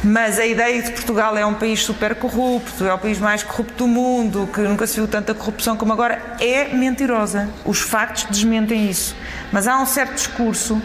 Mas 0.03 0.37
a 0.37 0.45
ideia 0.45 0.83
de 0.83 0.91
Portugal 0.91 1.37
é 1.37 1.45
um 1.45 1.53
país 1.53 1.81
super 1.81 2.13
corrupto, 2.15 2.85
é 2.85 2.93
o 2.93 2.97
país 2.97 3.19
mais 3.19 3.41
corrupto 3.41 3.85
do 3.85 3.87
mundo, 3.87 4.49
que 4.53 4.59
nunca 4.59 4.85
se 4.85 4.95
viu 4.95 5.07
tanta 5.07 5.33
corrupção 5.33 5.77
como 5.77 5.93
agora, 5.93 6.21
é 6.41 6.73
mentirosa. 6.73 7.49
Os 7.63 7.79
factos 7.79 8.25
desmentem 8.25 8.89
isso. 8.89 9.15
Mas 9.49 9.65
há 9.65 9.79
um 9.79 9.85
certo 9.85 10.15
discurso 10.15 10.81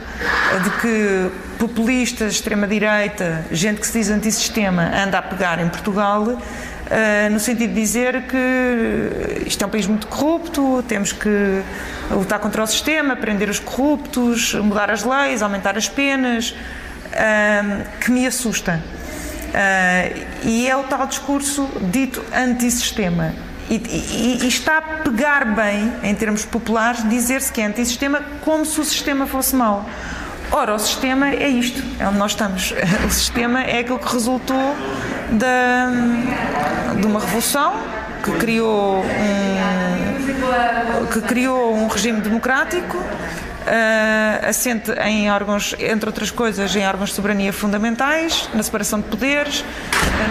de 0.62 0.70
que 0.80 1.30
populistas, 1.58 2.34
extrema-direita, 2.34 3.44
gente 3.50 3.80
que 3.80 3.88
se 3.88 3.98
diz 3.98 4.08
antissistema, 4.08 4.88
anda 4.94 5.18
a 5.18 5.22
pegar 5.22 5.58
em 5.58 5.68
Portugal 5.68 6.38
Uh, 6.88 7.30
no 7.30 7.38
sentido 7.38 7.74
de 7.74 7.80
dizer 7.80 8.22
que 8.22 9.46
isto 9.46 9.62
é 9.62 9.66
um 9.66 9.70
país 9.70 9.86
muito 9.86 10.06
corrupto, 10.06 10.82
temos 10.88 11.12
que 11.12 11.62
lutar 12.10 12.38
contra 12.38 12.62
o 12.62 12.66
sistema, 12.66 13.14
prender 13.14 13.50
os 13.50 13.58
corruptos, 13.58 14.54
mudar 14.54 14.90
as 14.90 15.04
leis, 15.04 15.42
aumentar 15.42 15.76
as 15.76 15.86
penas, 15.86 16.50
uh, 16.50 18.00
que 18.00 18.10
me 18.10 18.26
assusta. 18.26 18.82
Uh, 19.48 20.26
e 20.44 20.66
é 20.66 20.74
o 20.76 20.82
tal 20.84 21.06
discurso 21.06 21.68
dito 21.90 22.24
antissistema. 22.34 23.34
E, 23.68 23.74
e, 23.74 24.38
e 24.44 24.48
está 24.48 24.78
a 24.78 24.82
pegar 24.82 25.44
bem, 25.44 25.92
em 26.02 26.14
termos 26.14 26.46
populares, 26.46 27.06
dizer-se 27.06 27.52
que 27.52 27.60
é 27.60 27.66
antissistema 27.66 28.22
como 28.40 28.64
se 28.64 28.80
o 28.80 28.84
sistema 28.84 29.26
fosse 29.26 29.54
mau. 29.54 29.86
Ora, 30.50 30.74
o 30.74 30.78
sistema 30.78 31.28
é 31.28 31.48
isto, 31.48 31.82
é 32.00 32.06
onde 32.06 32.18
nós 32.18 32.32
estamos. 32.32 32.74
O 33.06 33.10
sistema 33.10 33.62
é 33.62 33.80
aquilo 33.80 33.98
que 33.98 34.12
resultou 34.12 34.74
da, 35.32 35.90
de 36.98 37.06
uma 37.06 37.20
revolução 37.20 37.74
que 38.24 38.32
criou 38.32 39.02
um, 39.02 41.06
que 41.06 41.20
criou 41.22 41.74
um 41.74 41.86
regime 41.86 42.20
democrático 42.20 42.98
uh, 43.68 44.48
assente 44.48 44.90
em 45.02 45.30
órgãos, 45.30 45.74
entre 45.78 46.08
outras 46.08 46.30
coisas, 46.30 46.74
em 46.74 46.86
órgãos 46.86 47.10
de 47.10 47.16
soberania 47.16 47.52
fundamentais, 47.52 48.48
na 48.54 48.62
separação 48.62 49.00
de 49.00 49.08
poderes, 49.08 49.64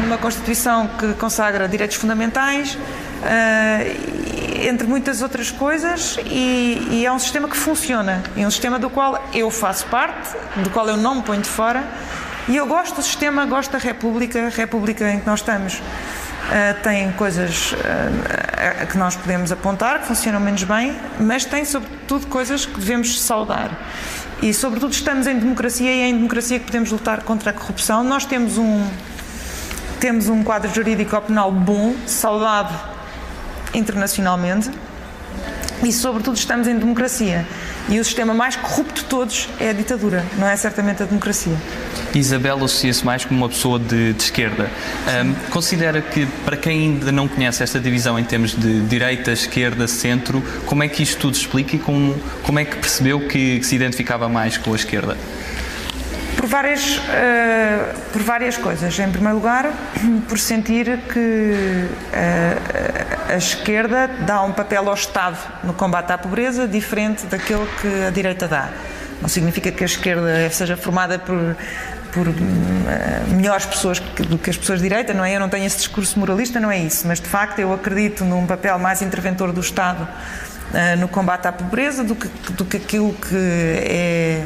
numa 0.01 0.17
Constituição 0.17 0.87
que 0.87 1.13
consagra 1.13 1.67
direitos 1.67 1.97
fundamentais, 1.97 2.75
uh, 2.75 4.26
entre 4.67 4.85
muitas 4.85 5.21
outras 5.21 5.49
coisas, 5.49 6.17
e, 6.25 6.87
e, 6.91 7.05
é 7.05 7.11
um 7.11 7.19
sistema 7.19 7.47
que 7.47 7.55
funciona, 7.55 8.21
e 8.35 8.45
um 8.45 8.51
sistema 8.51 8.77
do 8.77 8.89
qual 8.89 9.23
eu 9.33 9.49
faço 9.49 9.85
parte, 9.87 10.35
do 10.57 10.69
qual 10.69 10.87
eu 10.87 10.97
não 10.97 11.15
me 11.15 11.21
ponho 11.21 11.41
de 11.41 11.49
fora, 11.49 11.83
e 12.49 12.55
eu 12.55 12.67
gosto 12.67 12.95
do 12.95 13.01
sistema, 13.01 13.45
gosto 13.45 13.71
da 13.71 13.77
República, 13.77 14.49
República 14.49 15.09
em 15.09 15.19
que 15.19 15.25
nós 15.25 15.39
estamos 15.39 15.81
Uh, 16.47 16.81
tem 16.81 17.11
coisas 17.11 17.73
uh, 17.73 18.87
que 18.89 18.97
nós 18.97 19.17
podemos 19.17 19.51
apontar, 19.51 19.99
que 19.99 20.07
funcionam 20.07 20.39
menos 20.39 20.63
bem, 20.63 20.95
mas 21.19 21.43
tem, 21.43 21.65
sobretudo, 21.65 22.25
coisas 22.27 22.65
que 22.65 22.79
devemos 22.79 23.19
saudar. 23.19 23.69
E, 24.41 24.53
sobretudo, 24.53 24.93
estamos 24.93 25.27
em 25.27 25.37
democracia 25.37 25.93
e 25.93 25.99
é 25.99 26.07
em 26.07 26.15
democracia 26.15 26.57
que 26.57 26.65
podemos 26.65 26.89
lutar 26.89 27.23
contra 27.23 27.49
a 27.49 27.53
corrupção. 27.53 28.01
Nós 28.01 28.23
temos 28.23 28.57
um, 28.57 28.87
temos 29.99 30.29
um 30.29 30.41
quadro 30.41 30.73
jurídico 30.73 31.19
penal 31.19 31.51
bom, 31.51 31.93
saudável 32.05 32.96
internacionalmente 33.73 34.69
e, 35.83 35.91
sobretudo, 35.91 36.35
estamos 36.37 36.67
em 36.67 36.77
democracia. 36.77 37.45
E 37.89 37.99
o 37.99 38.03
sistema 38.03 38.33
mais 38.33 38.55
corrupto 38.55 39.01
de 39.01 39.07
todos 39.07 39.47
é 39.59 39.69
a 39.69 39.73
ditadura, 39.73 40.25
não 40.37 40.47
é 40.47 40.55
certamente 40.57 41.03
a 41.03 41.05
democracia. 41.05 41.55
Isabel 42.13 42.57
associa-se 42.57 43.05
mais 43.05 43.23
como 43.23 43.41
uma 43.41 43.49
pessoa 43.49 43.79
de, 43.79 44.13
de 44.13 44.23
esquerda. 44.23 44.69
Um, 45.23 45.33
considera 45.51 46.01
que, 46.01 46.25
para 46.43 46.57
quem 46.57 46.89
ainda 46.89 47.11
não 47.11 47.27
conhece 47.27 47.63
esta 47.63 47.79
divisão 47.79 48.17
em 48.17 48.23
termos 48.23 48.55
de 48.55 48.81
direita, 48.81 49.31
esquerda, 49.31 49.87
centro, 49.87 50.43
como 50.65 50.83
é 50.83 50.87
que 50.87 51.03
isto 51.03 51.19
tudo 51.19 51.35
explica 51.35 51.75
e 51.75 51.79
como, 51.79 52.15
como 52.43 52.59
é 52.59 52.65
que 52.65 52.75
percebeu 52.77 53.21
que, 53.21 53.59
que 53.59 53.65
se 53.65 53.75
identificava 53.75 54.27
mais 54.27 54.57
com 54.57 54.73
a 54.73 54.75
esquerda? 54.75 55.15
Por 56.37 56.45
várias, 56.45 56.97
uh, 56.97 57.01
por 58.13 58.21
várias 58.21 58.57
coisas. 58.57 58.97
Em 58.99 59.11
primeiro 59.11 59.37
lugar, 59.37 59.73
por 60.29 60.37
sentir 60.37 60.99
que 61.11 61.89
uh, 61.89 63.33
a 63.33 63.35
esquerda 63.35 64.07
dá 64.25 64.43
um 64.43 64.53
papel 64.53 64.87
ao 64.87 64.93
Estado 64.93 65.37
no 65.63 65.73
combate 65.73 66.11
à 66.11 66.17
pobreza 66.17 66.67
diferente 66.67 67.25
daquele 67.25 67.65
que 67.81 68.05
a 68.07 68.11
direita 68.11 68.47
dá. 68.47 68.69
Não 69.19 69.27
significa 69.27 69.71
que 69.71 69.83
a 69.83 69.87
esquerda 69.87 70.47
seja 70.51 70.77
formada 70.77 71.17
por, 71.17 71.57
por 72.13 72.27
uh, 72.27 72.33
melhores 73.35 73.65
pessoas 73.65 73.99
do 73.99 74.37
que 74.37 74.51
as 74.51 74.57
pessoas 74.57 74.79
de 74.79 74.87
direita, 74.87 75.15
não 75.15 75.25
é? 75.25 75.35
Eu 75.35 75.39
não 75.39 75.49
tenho 75.49 75.65
esse 75.65 75.77
discurso 75.77 76.19
moralista, 76.19 76.59
não 76.59 76.69
é 76.69 76.77
isso, 76.77 77.07
mas 77.07 77.19
de 77.19 77.27
facto 77.27 77.57
eu 77.57 77.73
acredito 77.73 78.23
num 78.23 78.45
papel 78.45 78.77
mais 78.77 79.01
interventor 79.01 79.51
do 79.51 79.61
Estado 79.61 80.07
no 80.99 81.07
combate 81.07 81.47
à 81.47 81.51
pobreza 81.53 82.03
do 82.03 82.13
que, 82.13 82.27
do 82.51 82.65
que 82.65 82.75
aquilo 82.75 83.13
que 83.13 83.33
é 83.33 84.45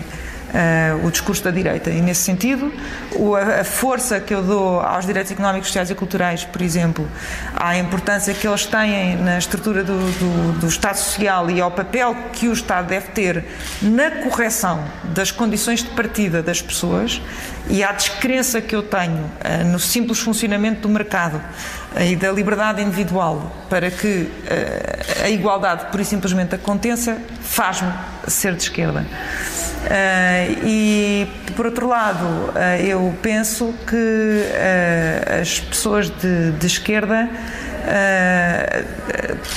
uh, 0.52 1.06
o 1.06 1.12
discurso 1.12 1.44
da 1.44 1.52
direita. 1.52 1.90
E, 1.90 2.02
nesse 2.02 2.22
sentido, 2.22 2.72
o, 3.16 3.36
a 3.36 3.64
força 3.64 4.20
que 4.20 4.34
eu 4.34 4.42
dou 4.42 4.80
aos 4.80 5.06
direitos 5.06 5.32
económicos, 5.32 5.68
sociais 5.68 5.90
e 5.90 5.96
culturais, 5.96 6.44
por 6.44 6.62
exemplo, 6.62 7.08
à 7.56 7.78
importância 7.78 8.34
que 8.34 8.48
eles 8.48 8.66
têm 8.66 9.16
na 9.18 9.38
estrutura 9.38 9.84
do, 9.84 9.98
do, 9.98 10.60
do 10.60 10.68
Estado 10.68 10.98
Social 10.98 11.50
e 11.50 11.60
ao 11.60 11.72
papel 11.72 12.16
que 12.34 12.48
o 12.48 12.54
Estado 12.54 12.88
deve 12.88 13.08
ter 13.10 13.46
na 13.82 14.12
correção 14.24 14.84
das 15.04 15.32
condições 15.32 15.84
de 15.84 15.90
partida 15.90 16.42
das 16.44 16.62
pessoas 16.62 17.22
e 17.70 17.84
à 17.84 17.92
descrença 17.92 18.62
que 18.62 18.76
eu 18.76 18.84
tenho 18.84 19.24
uh, 19.24 19.64
no 19.72 19.80
simples 19.80 20.20
funcionamento 20.20 20.82
do 20.82 20.90
mercado 20.90 21.42
e 22.00 22.16
da 22.16 22.32
liberdade 22.32 22.82
individual 22.82 23.52
para 23.70 23.92
que 23.92 24.08
uh, 24.08 25.24
a 25.26 25.30
igualdade 25.30 25.86
pura 25.92 26.02
e 26.02 26.06
simplesmente 26.06 26.56
aconteça, 26.56 27.18
faz-me 27.42 27.92
ser 28.28 28.56
de 28.56 28.64
esquerda. 28.64 29.06
Uh, 29.82 30.66
e, 30.66 31.28
por 31.56 31.66
outro 31.66 31.88
lado, 31.88 32.24
uh, 32.24 32.82
eu 32.82 33.14
penso 33.22 33.74
que 33.88 33.96
uh, 33.96 35.42
as 35.42 35.60
pessoas 35.60 36.10
de, 36.10 36.52
de 36.52 36.68
esquerda 36.68 37.30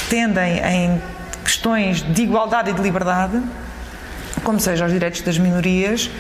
tendem 0.09 0.59
em 0.64 1.03
questões 1.45 2.00
de 2.03 2.23
igualdade 2.23 2.71
e 2.71 2.73
de 2.73 2.81
liberdade, 2.81 3.38
como 4.43 4.59
seja 4.59 4.87
os 4.87 4.93
direitos 4.93 5.21
das 5.21 5.37
minorias, 5.37 6.11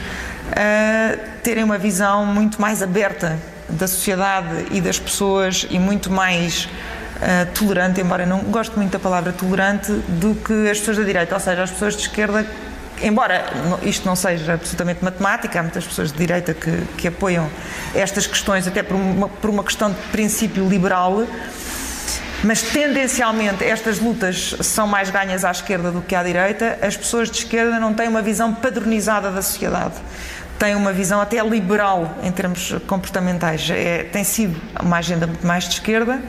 terem 1.42 1.64
uma 1.64 1.78
visão 1.78 2.26
muito 2.26 2.60
mais 2.60 2.82
aberta 2.82 3.38
da 3.68 3.86
sociedade 3.86 4.66
e 4.70 4.80
das 4.80 4.98
pessoas 4.98 5.66
e 5.70 5.78
muito 5.78 6.10
mais 6.10 6.68
Uh, 7.14 7.46
tolerante, 7.54 8.00
embora 8.00 8.24
eu 8.24 8.26
não 8.26 8.40
gosto 8.40 8.76
muito 8.76 8.90
da 8.90 8.98
palavra 8.98 9.32
tolerante, 9.32 9.90
do 9.92 10.34
que 10.34 10.68
as 10.68 10.80
pessoas 10.80 10.96
da 10.96 11.04
direita, 11.04 11.32
ou 11.32 11.40
seja, 11.40 11.62
as 11.62 11.70
pessoas 11.70 11.94
de 11.94 12.02
esquerda 12.02 12.44
embora 13.02 13.44
isto 13.82 14.06
não 14.06 14.14
seja 14.16 14.54
absolutamente 14.54 15.04
matemática, 15.04 15.58
há 15.58 15.62
muitas 15.62 15.84
pessoas 15.86 16.12
de 16.12 16.18
direita 16.18 16.54
que, 16.54 16.70
que 16.96 17.08
apoiam 17.08 17.48
estas 17.94 18.26
questões 18.26 18.66
até 18.66 18.82
por 18.82 18.94
uma, 18.94 19.28
por 19.28 19.50
uma 19.50 19.64
questão 19.64 19.90
de 19.90 19.96
princípio 20.10 20.68
liberal, 20.68 21.26
mas 22.42 22.62
tendencialmente 22.62 23.64
estas 23.64 23.98
lutas 23.98 24.54
são 24.60 24.86
mais 24.86 25.10
ganhas 25.10 25.44
à 25.44 25.50
esquerda 25.50 25.90
do 25.90 26.02
que 26.02 26.14
à 26.14 26.22
direita. 26.22 26.78
As 26.82 26.96
pessoas 26.96 27.30
de 27.30 27.38
esquerda 27.38 27.80
não 27.80 27.94
têm 27.94 28.06
uma 28.06 28.20
visão 28.20 28.54
padronizada 28.54 29.30
da 29.30 29.40
sociedade. 29.40 29.94
Têm 30.58 30.74
uma 30.74 30.92
visão 30.92 31.20
até 31.20 31.42
liberal 31.42 32.16
em 32.22 32.30
termos 32.30 32.74
comportamentais. 32.86 33.68
É, 33.70 34.04
tem 34.04 34.24
sido 34.24 34.60
uma 34.80 34.98
agenda 34.98 35.26
muito 35.26 35.46
mais 35.46 35.64
de 35.64 35.74
esquerda 35.74 36.22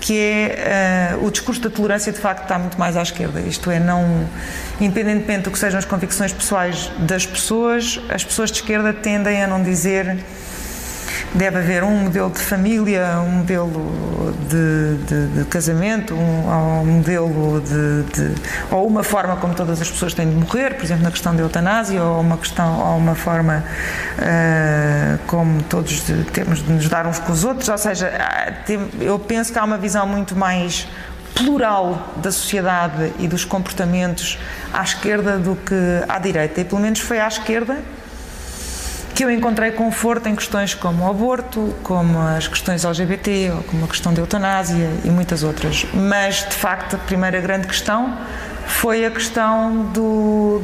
que 0.00 0.18
é 0.18 1.16
uh, 1.18 1.26
o 1.26 1.30
discurso 1.30 1.60
da 1.60 1.70
tolerância 1.70 2.12
de 2.12 2.18
facto 2.18 2.42
está 2.42 2.58
muito 2.58 2.78
mais 2.78 2.96
à 2.96 3.02
esquerda. 3.02 3.40
Isto 3.40 3.70
é, 3.70 3.80
não, 3.80 4.28
independentemente 4.80 5.44
do 5.44 5.50
que 5.50 5.58
sejam 5.58 5.78
as 5.78 5.84
convicções 5.84 6.32
pessoais 6.32 6.90
das 6.98 7.26
pessoas, 7.26 8.00
as 8.08 8.22
pessoas 8.22 8.50
de 8.50 8.58
esquerda 8.58 8.92
tendem 8.92 9.42
a 9.42 9.46
não 9.46 9.62
dizer 9.62 10.18
deve 11.34 11.58
haver 11.58 11.84
um 11.84 12.04
modelo 12.04 12.30
de 12.30 12.38
família, 12.38 13.18
um 13.20 13.38
modelo 13.38 14.34
de, 14.48 14.96
de, 15.06 15.26
de 15.38 15.44
casamento, 15.46 16.14
um, 16.14 16.80
um 16.80 16.84
modelo 16.84 17.60
de, 17.60 18.02
de, 18.12 18.42
ou 18.70 18.86
uma 18.86 19.02
forma 19.02 19.36
como 19.36 19.54
todas 19.54 19.80
as 19.80 19.90
pessoas 19.90 20.14
têm 20.14 20.28
de 20.28 20.34
morrer, 20.34 20.74
por 20.74 20.84
exemplo, 20.84 21.02
na 21.02 21.10
questão 21.10 21.34
da 21.34 21.42
eutanásia, 21.42 22.02
ou 22.02 22.20
uma 22.20 22.36
questão, 22.36 22.80
ou 22.80 22.96
uma 22.98 23.14
forma 23.14 23.64
uh, 24.18 25.18
como 25.26 25.62
todos 25.64 26.02
temos 26.32 26.62
de 26.62 26.72
nos 26.72 26.88
dar 26.88 27.06
uns 27.06 27.18
com 27.18 27.32
os 27.32 27.44
outros, 27.44 27.68
ou 27.68 27.78
seja, 27.78 28.12
eu 29.00 29.18
penso 29.18 29.52
que 29.52 29.58
há 29.58 29.64
uma 29.64 29.78
visão 29.78 30.06
muito 30.06 30.36
mais 30.36 30.86
plural 31.34 32.14
da 32.16 32.32
sociedade 32.32 33.12
e 33.18 33.28
dos 33.28 33.44
comportamentos 33.44 34.38
à 34.72 34.82
esquerda 34.82 35.38
do 35.38 35.54
que 35.54 35.74
à 36.08 36.18
direita, 36.18 36.60
e 36.62 36.64
pelo 36.64 36.80
menos 36.80 37.00
foi 37.00 37.20
à 37.20 37.28
esquerda 37.28 37.78
que 39.16 39.24
eu 39.24 39.30
encontrei 39.30 39.70
conforto 39.70 40.28
em 40.28 40.36
questões 40.36 40.74
como 40.74 41.06
o 41.06 41.10
aborto, 41.10 41.74
como 41.82 42.20
as 42.20 42.46
questões 42.46 42.84
LGBT, 42.84 43.50
ou 43.50 43.62
como 43.62 43.86
a 43.86 43.88
questão 43.88 44.12
da 44.12 44.20
eutanásia 44.20 44.90
e 45.02 45.08
muitas 45.08 45.42
outras. 45.42 45.86
Mas, 45.94 46.46
de 46.46 46.54
facto, 46.54 46.96
a 46.96 46.98
primeira 46.98 47.40
grande 47.40 47.66
questão 47.66 48.14
foi 48.66 49.06
a 49.06 49.10
questão 49.10 49.86
do, 49.86 50.60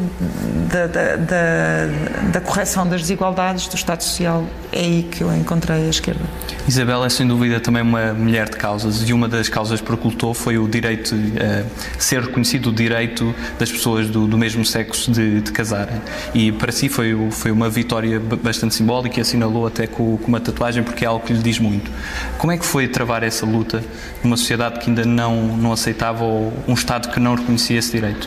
da, 0.71 0.87
da, 0.87 1.17
da, 1.17 2.31
da, 2.31 2.41
correção 2.43 2.87
das 2.87 3.01
desigualdades 3.01 3.67
do 3.69 3.75
Estado 3.75 4.03
Social. 4.03 4.45
É 4.73 4.81
aí 4.81 5.03
que 5.03 5.23
eu 5.23 5.35
encontrei 5.35 5.85
a 5.87 5.89
esquerda. 5.89 6.25
Isabel 6.67 7.05
é 7.05 7.09
sem 7.11 7.27
dúvida 7.27 7.61
também 7.61 7.83
uma 7.83 8.15
mulher 8.15 8.49
de 8.49 8.57
causas 8.57 9.07
e 9.07 9.13
uma 9.13 9.29
das 9.29 9.47
causas 9.49 9.81
que 9.81 9.87
procurou 9.87 10.33
foi 10.33 10.57
o 10.57 10.67
direito, 10.67 11.15
uh, 11.15 11.67
ser 11.99 12.23
reconhecido 12.23 12.71
o 12.71 12.73
direito 12.73 13.35
das 13.59 13.71
pessoas 13.71 14.09
do, 14.09 14.27
do 14.27 14.39
mesmo 14.39 14.65
sexo 14.65 15.11
de, 15.11 15.43
de, 15.43 15.53
casarem. 15.53 16.01
E 16.33 16.51
para 16.53 16.73
si 16.73 16.89
foi, 16.89 17.15
foi 17.31 17.51
uma 17.51 17.69
vitória 17.69 18.19
bastante 18.19 18.75
simbólica 18.75 19.19
e 19.19 19.21
assinalou 19.21 19.67
até 19.67 19.87
com, 19.87 20.17
com 20.17 20.29
uma 20.29 20.41
tatuagem 20.41 20.83
porque 20.83 21.05
é 21.05 21.09
algo 21.09 21.25
que 21.25 21.35
lhe 21.35 21.43
diz 21.43 21.59
muito. 21.59 21.91
Como 22.39 22.51
é 22.51 22.57
que 22.57 22.65
foi 22.65 22.89
travar 22.89 23.23
essa 23.23 23.45
luta 23.45 23.85
numa 24.25 24.39
sociedade 24.39 24.81
que 24.81 24.89
ainda 24.89 25.05
não, 25.05 25.55
não 25.57 25.73
aceitava 25.73 26.25
ou 26.25 26.51
um 26.67 26.73
Estado 26.73 27.11
que 27.11 27.21
não 27.21 27.35
reconhecia 27.35 27.79
esse 27.79 27.93
direito? 27.93 28.27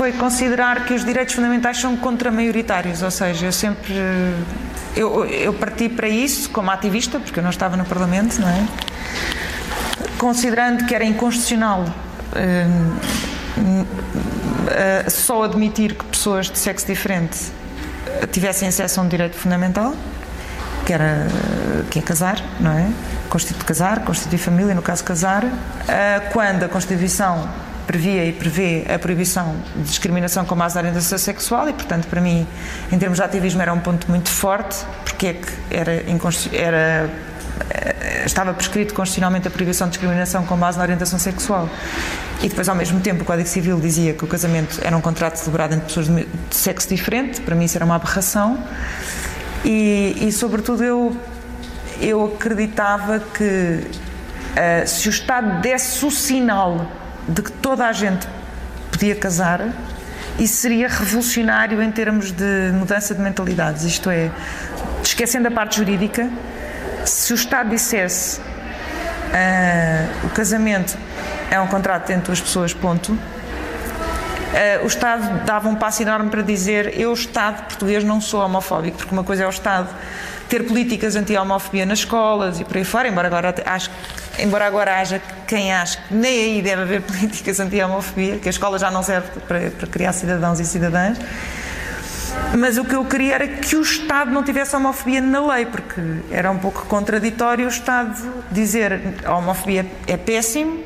Foi 0.00 0.12
considerar 0.12 0.84
que 0.84 0.94
os 0.94 1.04
direitos 1.04 1.34
fundamentais 1.34 1.78
são 1.78 1.96
contra-maioritários, 1.96 3.02
ou 3.02 3.10
seja, 3.10 3.46
eu 3.46 3.52
sempre. 3.52 3.94
Eu, 4.96 5.24
eu 5.24 5.52
parti 5.54 5.88
para 5.88 6.08
isso 6.08 6.50
como 6.50 6.70
ativista, 6.70 7.20
porque 7.20 7.38
eu 7.38 7.42
não 7.42 7.50
estava 7.50 7.76
no 7.76 7.84
Parlamento, 7.84 8.40
não 8.40 8.48
é? 8.48 8.66
Considerando 10.18 10.84
que 10.86 10.94
era 10.94 11.04
inconstitucional 11.04 11.84
uh, 11.84 13.00
só 15.10 15.44
admitir 15.44 15.94
que 15.94 16.04
pessoas 16.04 16.50
de 16.50 16.58
sexo 16.58 16.86
diferente 16.86 17.38
tivessem 18.32 18.68
acesso 18.68 19.00
a 19.00 19.02
um 19.02 19.08
direito 19.08 19.36
fundamental, 19.36 19.94
que 20.84 20.92
era 20.92 21.26
que 21.90 21.98
é 21.98 22.02
casar, 22.02 22.40
não 22.58 22.72
é? 22.72 22.90
Constituir 23.28 23.64
casar, 23.64 24.04
constituir 24.04 24.38
família, 24.38 24.74
no 24.74 24.82
caso 24.82 25.04
casar, 25.04 25.44
uh, 25.44 25.50
quando 26.32 26.64
a 26.64 26.68
Constituição 26.68 27.48
previa 27.90 28.24
e 28.24 28.32
prevê 28.32 28.84
a 28.88 29.00
proibição 29.00 29.56
de 29.74 29.82
discriminação 29.82 30.44
com 30.44 30.54
base 30.54 30.76
na 30.76 30.82
orientação 30.82 31.18
sexual 31.18 31.68
e, 31.68 31.72
portanto, 31.72 32.06
para 32.06 32.20
mim, 32.20 32.46
em 32.92 32.96
termos 32.96 33.18
de 33.18 33.24
ativismo, 33.24 33.60
era 33.60 33.72
um 33.72 33.80
ponto 33.80 34.08
muito 34.08 34.28
forte, 34.28 34.76
porque 35.02 35.26
é 35.26 35.32
que 35.34 35.52
era, 35.68 36.04
era 36.52 37.10
eh, 37.68 38.22
estava 38.24 38.54
prescrito 38.54 38.94
constitucionalmente 38.94 39.48
a 39.48 39.50
proibição 39.50 39.88
de 39.88 39.94
discriminação 39.94 40.46
com 40.46 40.56
base 40.56 40.78
na 40.78 40.84
orientação 40.84 41.18
sexual. 41.18 41.68
E 42.40 42.48
depois, 42.48 42.68
ao 42.68 42.76
mesmo 42.76 43.00
tempo, 43.00 43.22
o 43.22 43.24
Código 43.24 43.48
Civil 43.48 43.80
dizia 43.80 44.14
que 44.14 44.24
o 44.24 44.28
casamento 44.28 44.78
era 44.84 44.96
um 44.96 45.00
contrato 45.00 45.34
celebrado 45.34 45.74
entre 45.74 45.86
pessoas 45.86 46.06
de 46.06 46.26
sexo 46.52 46.88
diferente, 46.88 47.40
para 47.40 47.56
mim 47.56 47.64
isso 47.64 47.76
era 47.76 47.84
uma 47.84 47.96
aberração. 47.96 48.56
E, 49.64 50.16
e 50.20 50.30
sobretudo, 50.30 50.84
eu, 50.84 51.16
eu 52.00 52.24
acreditava 52.36 53.18
que 53.18 53.80
uh, 53.82 54.86
se 54.86 55.08
o 55.08 55.10
Estado 55.10 55.60
desse 55.60 56.06
o 56.06 56.10
sinal 56.12 56.99
de 57.30 57.42
que 57.42 57.52
toda 57.52 57.86
a 57.86 57.92
gente 57.92 58.26
podia 58.90 59.14
casar, 59.14 59.60
isso 60.38 60.56
seria 60.56 60.88
revolucionário 60.88 61.82
em 61.82 61.90
termos 61.90 62.32
de 62.32 62.72
mudança 62.72 63.14
de 63.14 63.20
mentalidades. 63.20 63.84
Isto 63.84 64.10
é, 64.10 64.30
esquecendo 65.02 65.48
a 65.48 65.50
parte 65.50 65.76
jurídica, 65.76 66.28
se 67.04 67.32
o 67.32 67.36
Estado 67.36 67.70
dissesse 67.70 68.40
uh, 68.40 70.26
o 70.26 70.30
casamento 70.30 70.96
é 71.50 71.60
um 71.60 71.66
contrato 71.66 72.10
entre 72.10 72.26
duas 72.26 72.40
pessoas, 72.40 72.74
ponto. 72.74 73.12
Uh, 73.12 74.84
o 74.84 74.86
Estado 74.86 75.44
dava 75.44 75.68
um 75.68 75.76
passo 75.76 76.02
enorme 76.02 76.30
para 76.30 76.42
dizer 76.42 76.98
eu, 76.98 77.12
Estado 77.12 77.64
português, 77.66 78.02
não 78.02 78.20
sou 78.20 78.40
homofóbico, 78.40 78.96
porque 78.98 79.12
uma 79.12 79.24
coisa 79.24 79.44
é 79.44 79.46
o 79.46 79.50
Estado 79.50 79.88
ter 80.48 80.66
políticas 80.66 81.14
anti-homofobia 81.14 81.86
nas 81.86 82.00
escolas 82.00 82.58
e 82.58 82.64
por 82.64 82.76
aí 82.76 82.84
fora, 82.84 83.06
embora 83.06 83.28
agora 83.28 83.54
acho 83.66 83.88
embora 84.42 84.66
agora 84.66 84.98
haja 84.98 85.20
quem 85.46 85.72
ache 85.72 85.98
que 86.08 86.14
nem 86.14 86.44
aí 86.44 86.62
deve 86.62 86.82
haver 86.82 87.02
políticas 87.02 87.60
anti-homofobia, 87.60 88.38
que 88.38 88.48
a 88.48 88.50
escola 88.50 88.78
já 88.78 88.90
não 88.90 89.02
serve 89.02 89.40
para, 89.40 89.70
para 89.70 89.86
criar 89.86 90.12
cidadãos 90.12 90.60
e 90.60 90.64
cidadãs, 90.64 91.18
mas 92.56 92.78
o 92.78 92.84
que 92.84 92.94
eu 92.94 93.04
queria 93.04 93.34
era 93.34 93.48
que 93.48 93.76
o 93.76 93.82
Estado 93.82 94.30
não 94.30 94.42
tivesse 94.42 94.74
homofobia 94.74 95.20
na 95.20 95.54
lei, 95.54 95.66
porque 95.66 96.00
era 96.30 96.50
um 96.50 96.58
pouco 96.58 96.84
contraditório 96.86 97.66
o 97.66 97.68
Estado 97.68 98.16
dizer 98.50 99.14
a 99.24 99.34
homofobia 99.36 99.86
é 100.06 100.16
péssimo, 100.16 100.82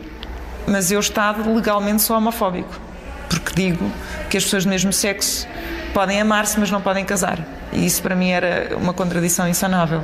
mas 0.67 0.91
eu, 0.91 1.01
Estado, 1.01 1.53
legalmente 1.55 2.03
sou 2.03 2.17
homofóbico. 2.17 2.81
Porque 3.29 3.53
digo 3.55 3.91
que 4.29 4.37
as 4.37 4.45
pessoas 4.45 4.65
do 4.65 4.71
mesmo 4.71 4.93
sexo 4.93 5.47
podem 5.93 6.21
amar-se, 6.21 6.59
mas 6.59 6.71
não 6.71 6.81
podem 6.81 7.05
casar. 7.05 7.39
E 7.75 7.87
isso 7.87 8.03
para 8.03 8.15
mim 8.15 8.31
era 8.31 8.77
uma 8.77 8.93
contradição 8.93 9.49
insanável. 9.49 10.03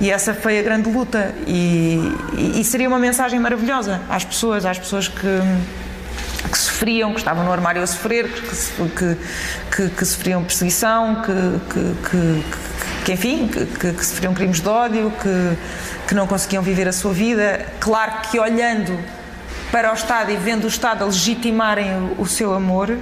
E 0.00 0.10
essa 0.10 0.34
foi 0.34 0.58
a 0.58 0.62
grande 0.62 0.90
luta. 0.90 1.34
E, 1.46 2.12
e, 2.36 2.60
e 2.60 2.64
seria 2.64 2.88
uma 2.88 2.98
mensagem 2.98 3.38
maravilhosa 3.38 4.00
às 4.08 4.24
pessoas, 4.24 4.64
às 4.64 4.78
pessoas 4.78 5.08
que 5.08 5.28
que 6.50 6.58
sofriam, 6.58 7.12
que 7.12 7.18
estavam 7.18 7.44
no 7.44 7.52
armário 7.52 7.82
a 7.82 7.86
sofrer, 7.86 8.30
que, 8.30 9.16
que, 9.74 9.88
que 9.88 10.04
sofriam 10.04 10.44
perseguição, 10.44 11.22
que, 13.04 13.12
enfim, 13.12 13.48
que, 13.48 14.04
sofriam 14.04 14.34
crimes 14.34 14.60
de 14.60 14.68
ódio, 14.68 15.12
que, 15.22 15.58
que 16.06 16.14
não 16.14 16.26
conseguiam 16.26 16.62
viver 16.62 16.86
a 16.86 16.92
sua 16.92 17.12
vida. 17.12 17.66
Claro 17.80 18.20
que 18.30 18.38
olhando 18.38 18.98
para 19.70 19.90
o 19.90 19.94
Estado 19.94 20.30
e 20.30 20.36
vendo 20.36 20.64
o 20.64 20.68
Estado 20.68 21.02
a 21.02 21.06
legitimarem 21.06 22.14
o 22.18 22.26
seu 22.26 22.54
amor, 22.54 22.96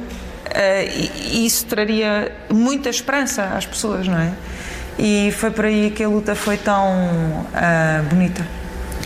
uh, 0.53 1.37
isso 1.37 1.67
traria 1.67 2.33
muita 2.53 2.89
esperança 2.89 3.45
às 3.45 3.67
pessoas, 3.67 4.07
não 4.07 4.19
é? 4.19 4.33
E 4.99 5.33
foi 5.33 5.51
por 5.51 5.65
aí 5.65 5.91
que 5.91 6.05
a 6.05 6.09
luta 6.09 6.35
foi 6.35 6.57
tão 6.57 6.87
uh, 6.87 8.03
bonita. 8.09 8.47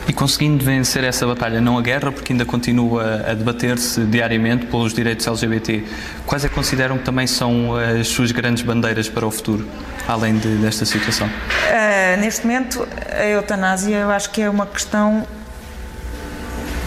E 0.09 0.13
conseguindo 0.13 0.65
vencer 0.65 1.03
essa 1.03 1.27
batalha, 1.27 1.61
não 1.61 1.77
a 1.77 1.83
guerra, 1.83 2.13
porque 2.13 2.33
ainda 2.33 2.45
continua 2.45 3.25
a 3.29 3.35
debater-se 3.35 4.03
diariamente 4.03 4.67
pelos 4.67 4.95
direitos 4.95 5.27
LGBT, 5.27 5.85
quais 6.25 6.45
é 6.45 6.49
que 6.49 6.55
consideram 6.55 6.97
que 6.97 7.05
também 7.05 7.27
são 7.27 7.75
as 7.75 8.07
suas 8.07 8.31
grandes 8.31 8.63
bandeiras 8.63 9.09
para 9.09 9.27
o 9.27 9.31
futuro, 9.33 9.67
além 10.07 10.39
de, 10.39 10.49
desta 10.59 10.85
situação? 10.85 11.27
Uh, 11.27 12.21
neste 12.21 12.47
momento, 12.47 12.87
a 13.11 13.27
eutanásia 13.27 13.97
eu 13.97 14.11
acho 14.11 14.31
que 14.31 14.43
é 14.43 14.49
uma 14.49 14.67
questão 14.67 15.27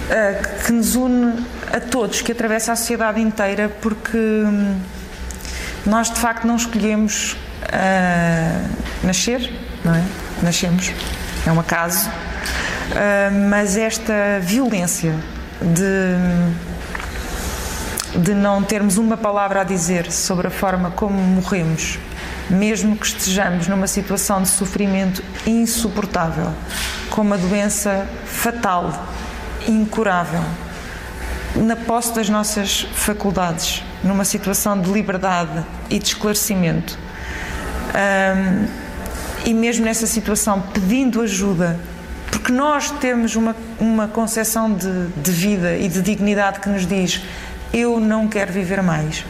uh, 0.09 0.65
que 0.65 0.71
nos 0.71 0.95
une 0.95 1.45
a 1.71 1.79
todos, 1.79 2.21
que 2.21 2.31
atravessa 2.31 2.73
a 2.73 2.75
sociedade 2.75 3.21
inteira, 3.21 3.69
porque 3.81 4.17
hum, 4.17 4.79
nós 5.85 6.09
de 6.11 6.19
facto 6.19 6.45
não 6.45 6.55
escolhemos 6.55 7.33
uh, 7.33 8.69
nascer, 9.03 9.51
não 9.83 9.95
é? 9.95 10.03
Nascemos, 10.41 10.91
é 11.45 11.51
um 11.51 11.59
acaso 11.59 12.09
ah, 12.95 13.29
mas 13.49 13.77
esta 13.77 14.39
violência 14.41 15.15
de, 15.61 16.17
de 18.19 18.33
não 18.33 18.63
termos 18.63 18.97
uma 18.97 19.15
palavra 19.15 19.61
a 19.61 19.63
dizer 19.63 20.11
sobre 20.11 20.47
a 20.47 20.49
forma 20.49 20.89
como 20.91 21.21
morremos, 21.21 21.99
mesmo 22.49 22.97
que 22.97 23.05
estejamos 23.05 23.67
numa 23.67 23.85
situação 23.85 24.41
de 24.41 24.49
sofrimento 24.49 25.23
insuportável, 25.45 26.51
com 27.11 27.21
uma 27.21 27.37
doença 27.37 28.07
fatal, 28.25 29.07
incurável, 29.67 30.41
na 31.55 31.75
posse 31.75 32.13
das 32.13 32.29
nossas 32.29 32.81
faculdades, 32.93 33.83
numa 34.03 34.25
situação 34.25 34.79
de 34.79 34.91
liberdade 34.91 35.65
e 35.89 35.99
de 35.99 36.05
esclarecimento. 36.05 36.97
Um, 37.89 38.67
e 39.45 39.53
mesmo 39.53 39.85
nessa 39.85 40.05
situação, 40.05 40.61
pedindo 40.61 41.21
ajuda 41.21 41.79
porque 42.31 42.51
nós 42.51 42.91
temos 42.91 43.35
uma, 43.35 43.55
uma 43.79 44.07
concepção 44.07 44.73
de, 44.73 45.07
de 45.07 45.31
vida 45.31 45.75
e 45.75 45.87
de 45.87 46.01
dignidade 46.01 46.59
que 46.59 46.69
nos 46.69 46.85
diz: 46.85 47.21
eu 47.73 47.99
não 47.99 48.27
quero 48.27 48.51
viver 48.51 48.81
mais. 48.81 49.25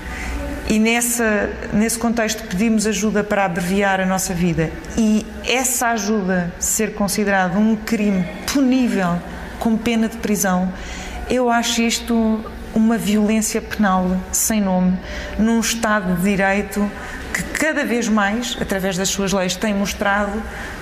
E 0.69 0.77
nessa, 0.77 1.49
nesse 1.73 1.97
contexto 1.97 2.43
pedimos 2.43 2.85
ajuda 2.85 3.23
para 3.23 3.45
abreviar 3.45 3.99
a 3.99 4.05
nossa 4.05 4.33
vida. 4.33 4.69
E 4.95 5.25
essa 5.45 5.87
ajuda 5.87 6.53
ser 6.59 6.93
considerada 6.93 7.57
um 7.57 7.75
crime 7.75 8.23
punível 8.53 9.19
com 9.59 9.75
pena 9.75 10.07
de 10.07 10.17
prisão, 10.17 10.71
eu 11.29 11.49
acho 11.49 11.81
isto 11.81 12.43
uma 12.73 12.97
violência 12.97 13.61
penal 13.61 14.17
sem 14.31 14.61
nome, 14.61 14.97
num 15.37 15.59
Estado 15.59 16.15
de 16.15 16.23
Direito 16.23 16.89
que 17.33 17.43
cada 17.43 17.85
vez 17.85 18.07
mais, 18.07 18.57
através 18.59 18.97
das 18.97 19.09
suas 19.09 19.31
leis, 19.31 19.55
tem 19.55 19.73
mostrado 19.73 20.41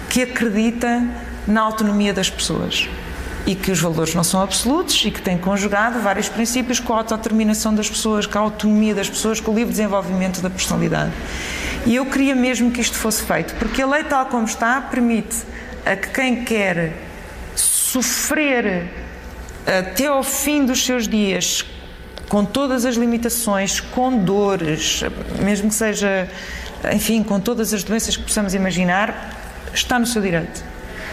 que 0.09 0.21
acredita 0.21 1.05
na 1.45 1.61
autonomia 1.61 2.13
das 2.13 2.29
pessoas 2.29 2.87
e 3.45 3.55
que 3.55 3.71
os 3.71 3.79
valores 3.79 4.13
não 4.13 4.23
são 4.23 4.41
absolutos 4.41 5.03
e 5.05 5.11
que 5.11 5.21
tem 5.21 5.37
conjugado 5.37 5.99
vários 5.99 6.27
princípios 6.27 6.79
com 6.79 6.93
a 6.93 6.97
autodeterminação 6.97 7.73
das 7.73 7.89
pessoas, 7.89 8.25
com 8.25 8.37
a 8.37 8.41
autonomia 8.41 8.93
das 8.93 9.09
pessoas, 9.09 9.39
com 9.39 9.51
o 9.51 9.55
livre 9.55 9.71
desenvolvimento 9.71 10.41
da 10.41 10.49
personalidade. 10.49 11.11
E 11.85 11.95
eu 11.95 12.05
queria 12.05 12.35
mesmo 12.35 12.71
que 12.71 12.81
isto 12.81 12.97
fosse 12.97 13.23
feito, 13.23 13.55
porque 13.55 13.81
a 13.81 13.87
lei 13.87 14.03
tal 14.03 14.25
como 14.25 14.45
está 14.45 14.81
permite 14.81 15.37
a 15.85 15.95
que 15.95 16.09
quem 16.09 16.43
quer 16.43 16.93
sofrer 17.55 19.06
até 19.67 20.07
ao 20.07 20.23
fim 20.23 20.65
dos 20.65 20.85
seus 20.85 21.07
dias 21.07 21.65
com 22.29 22.43
todas 22.43 22.85
as 22.85 22.95
limitações, 22.95 23.79
com 23.79 24.17
dores, 24.17 25.01
mesmo 25.41 25.69
que 25.69 25.75
seja, 25.75 26.29
enfim, 26.93 27.23
com 27.23 27.39
todas 27.39 27.73
as 27.73 27.83
doenças 27.83 28.17
que 28.17 28.23
possamos 28.23 28.53
imaginar, 28.53 29.33
está 29.73 29.97
no 29.97 30.05
seu 30.05 30.21
direito. 30.21 30.63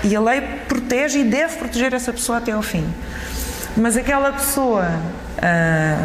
E 0.02 0.14
a 0.14 0.20
lei 0.20 0.40
protege 0.68 1.20
e 1.20 1.24
deve 1.24 1.56
proteger 1.56 1.94
essa 1.94 2.12
pessoa 2.12 2.38
até 2.38 2.52
ao 2.52 2.62
fim. 2.62 2.84
Mas 3.76 3.96
aquela 3.96 4.32
pessoa, 4.32 4.86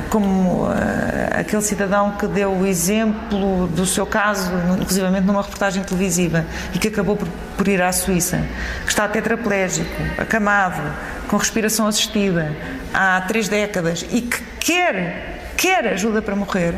como 0.10 0.66
ah, 0.66 1.40
aquele 1.40 1.62
cidadão 1.62 2.12
que 2.12 2.28
deu 2.28 2.52
o 2.52 2.66
exemplo 2.66 3.68
do 3.68 3.86
seu 3.86 4.06
caso, 4.06 4.52
inclusivamente 4.80 5.26
numa 5.26 5.42
reportagem 5.42 5.84
televisiva, 5.84 6.46
e 6.74 6.80
que 6.80 6.88
acabou 6.88 7.16
por, 7.16 7.28
por 7.58 7.68
ir 7.68 7.82
à 7.82 7.92
Suíça, 7.92 8.42
que 8.84 8.90
está 8.90 9.08
tetraplégico, 9.08 10.02
acamado, 10.18 10.82
com 11.28 11.38
respiração 11.38 11.88
assistida 11.88 12.56
há 12.94 13.22
três 13.22 13.48
décadas 13.48 14.06
e 14.12 14.22
que 14.22 14.42
quer, 14.60 15.54
quer 15.56 15.88
ajuda 15.88 16.22
para 16.22 16.36
morrer, 16.36 16.76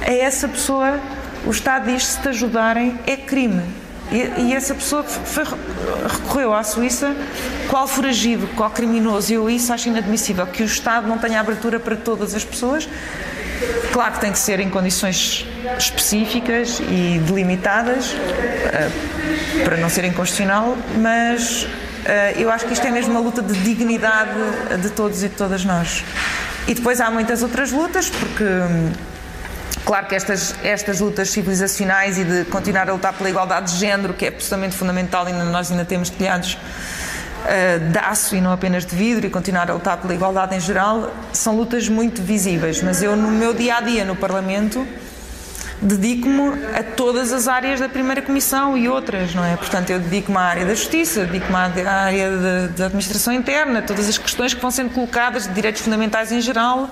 a 0.00 0.12
essa 0.12 0.48
pessoa 0.48 0.98
o 1.44 1.50
Estado 1.50 1.90
diz 1.90 2.06
se 2.06 2.20
te 2.20 2.28
ajudarem 2.28 2.98
é 3.06 3.16
crime. 3.16 3.62
E, 4.12 4.42
e, 4.42 4.54
essa 4.54 4.74
pessoa 4.74 5.04
foi, 5.04 5.44
recorreu 5.44 6.52
à 6.52 6.64
Suíça, 6.64 7.14
qual 7.68 7.86
foragido, 7.86 8.48
qual 8.56 8.70
criminoso. 8.70 9.32
Eu 9.32 9.48
isso 9.48 9.72
acho 9.72 9.88
inadmissível, 9.88 10.46
que 10.46 10.62
o 10.62 10.66
Estado 10.66 11.06
não 11.06 11.18
tenha 11.18 11.38
abertura 11.38 11.78
para 11.78 11.96
todas 11.96 12.34
as 12.34 12.44
pessoas. 12.44 12.88
Claro 13.92 14.14
que 14.14 14.20
tem 14.20 14.32
que 14.32 14.38
ser 14.38 14.58
em 14.58 14.70
condições 14.70 15.46
específicas 15.78 16.80
e 16.80 17.20
delimitadas, 17.24 18.12
uh, 18.12 19.64
para 19.64 19.76
não 19.76 19.88
ser 19.88 20.04
inconstitucional, 20.04 20.76
mas 20.98 21.64
uh, 21.64 21.68
eu 22.38 22.50
acho 22.50 22.66
que 22.66 22.72
isto 22.72 22.86
é 22.86 22.90
mesmo 22.90 23.12
uma 23.12 23.20
luta 23.20 23.42
de 23.42 23.52
dignidade 23.62 24.30
de 24.80 24.90
todos 24.90 25.22
e 25.22 25.28
de 25.28 25.34
todas 25.34 25.64
nós. 25.64 26.02
E 26.66 26.74
depois 26.74 27.00
há 27.00 27.10
muitas 27.10 27.42
outras 27.42 27.70
lutas, 27.70 28.08
porque. 28.08 28.44
Claro 29.90 30.06
que 30.06 30.14
estas, 30.14 30.54
estas 30.62 31.00
lutas 31.00 31.30
civilizacionais 31.30 32.16
e 32.16 32.22
de 32.22 32.44
continuar 32.44 32.88
a 32.88 32.92
lutar 32.92 33.12
pela 33.12 33.28
igualdade 33.28 33.72
de 33.72 33.78
género, 33.80 34.14
que 34.14 34.24
é 34.24 34.28
absolutamente 34.28 34.76
fundamental, 34.76 35.28
e 35.28 35.32
nós 35.32 35.68
ainda 35.68 35.84
temos 35.84 36.08
telhados 36.08 36.54
uh, 36.54 37.90
de 37.90 37.98
aço 37.98 38.36
e 38.36 38.40
não 38.40 38.52
apenas 38.52 38.86
de 38.86 38.94
vidro, 38.94 39.26
e 39.26 39.30
continuar 39.30 39.68
a 39.68 39.74
lutar 39.74 39.96
pela 39.96 40.14
igualdade 40.14 40.54
em 40.54 40.60
geral, 40.60 41.12
são 41.32 41.56
lutas 41.56 41.88
muito 41.88 42.22
visíveis. 42.22 42.80
Mas 42.80 43.02
eu, 43.02 43.16
no 43.16 43.32
meu 43.32 43.52
dia 43.52 43.78
a 43.78 43.80
dia 43.80 44.04
no 44.04 44.14
Parlamento, 44.14 44.86
dedico-me 45.82 46.66
a 46.72 46.84
todas 46.84 47.32
as 47.32 47.48
áreas 47.48 47.80
da 47.80 47.88
primeira 47.88 48.22
comissão 48.22 48.78
e 48.78 48.88
outras, 48.88 49.34
não 49.34 49.44
é? 49.44 49.56
Portanto, 49.56 49.90
eu 49.90 49.98
dedico-me 49.98 50.38
à 50.38 50.42
área 50.42 50.66
da 50.66 50.74
justiça, 50.76 51.24
dedico-me 51.24 51.56
à 51.56 51.92
área 51.92 52.30
da 52.76 52.86
administração 52.86 53.32
interna, 53.32 53.82
todas 53.82 54.08
as 54.08 54.16
questões 54.16 54.54
que 54.54 54.62
vão 54.62 54.70
sendo 54.70 54.90
colocadas 54.90 55.48
de 55.48 55.52
direitos 55.52 55.82
fundamentais 55.82 56.30
em 56.30 56.40
geral 56.40 56.88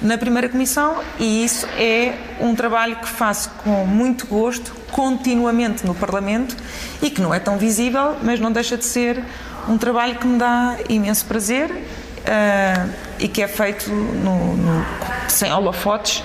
na 0.00 0.18
primeira 0.18 0.48
comissão 0.48 1.02
e 1.18 1.44
isso 1.44 1.66
é 1.78 2.14
um 2.40 2.54
trabalho 2.54 2.96
que 2.96 3.08
faço 3.08 3.50
com 3.64 3.86
muito 3.86 4.26
gosto, 4.26 4.74
continuamente 4.90 5.86
no 5.86 5.94
Parlamento 5.94 6.56
e 7.02 7.10
que 7.10 7.20
não 7.20 7.32
é 7.32 7.40
tão 7.40 7.56
visível, 7.56 8.16
mas 8.22 8.38
não 8.38 8.52
deixa 8.52 8.76
de 8.76 8.84
ser 8.84 9.22
um 9.68 9.78
trabalho 9.78 10.16
que 10.16 10.26
me 10.26 10.38
dá 10.38 10.76
imenso 10.88 11.24
prazer 11.24 11.70
uh, 11.70 12.90
e 13.18 13.28
que 13.28 13.42
é 13.42 13.48
feito 13.48 13.90
no, 13.90 14.56
no, 14.56 14.86
sem 15.28 15.52
holofotes, 15.52 16.22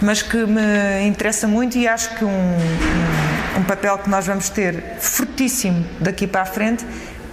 mas 0.00 0.22
que 0.22 0.38
me 0.38 1.06
interessa 1.06 1.46
muito 1.46 1.76
e 1.76 1.86
acho 1.86 2.16
que 2.16 2.24
um, 2.24 2.28
um, 2.28 3.60
um 3.60 3.62
papel 3.64 3.98
que 3.98 4.08
nós 4.08 4.26
vamos 4.26 4.48
ter 4.48 4.96
fortíssimo 4.98 5.84
daqui 6.00 6.26
para 6.26 6.42
a 6.42 6.46
frente, 6.46 6.84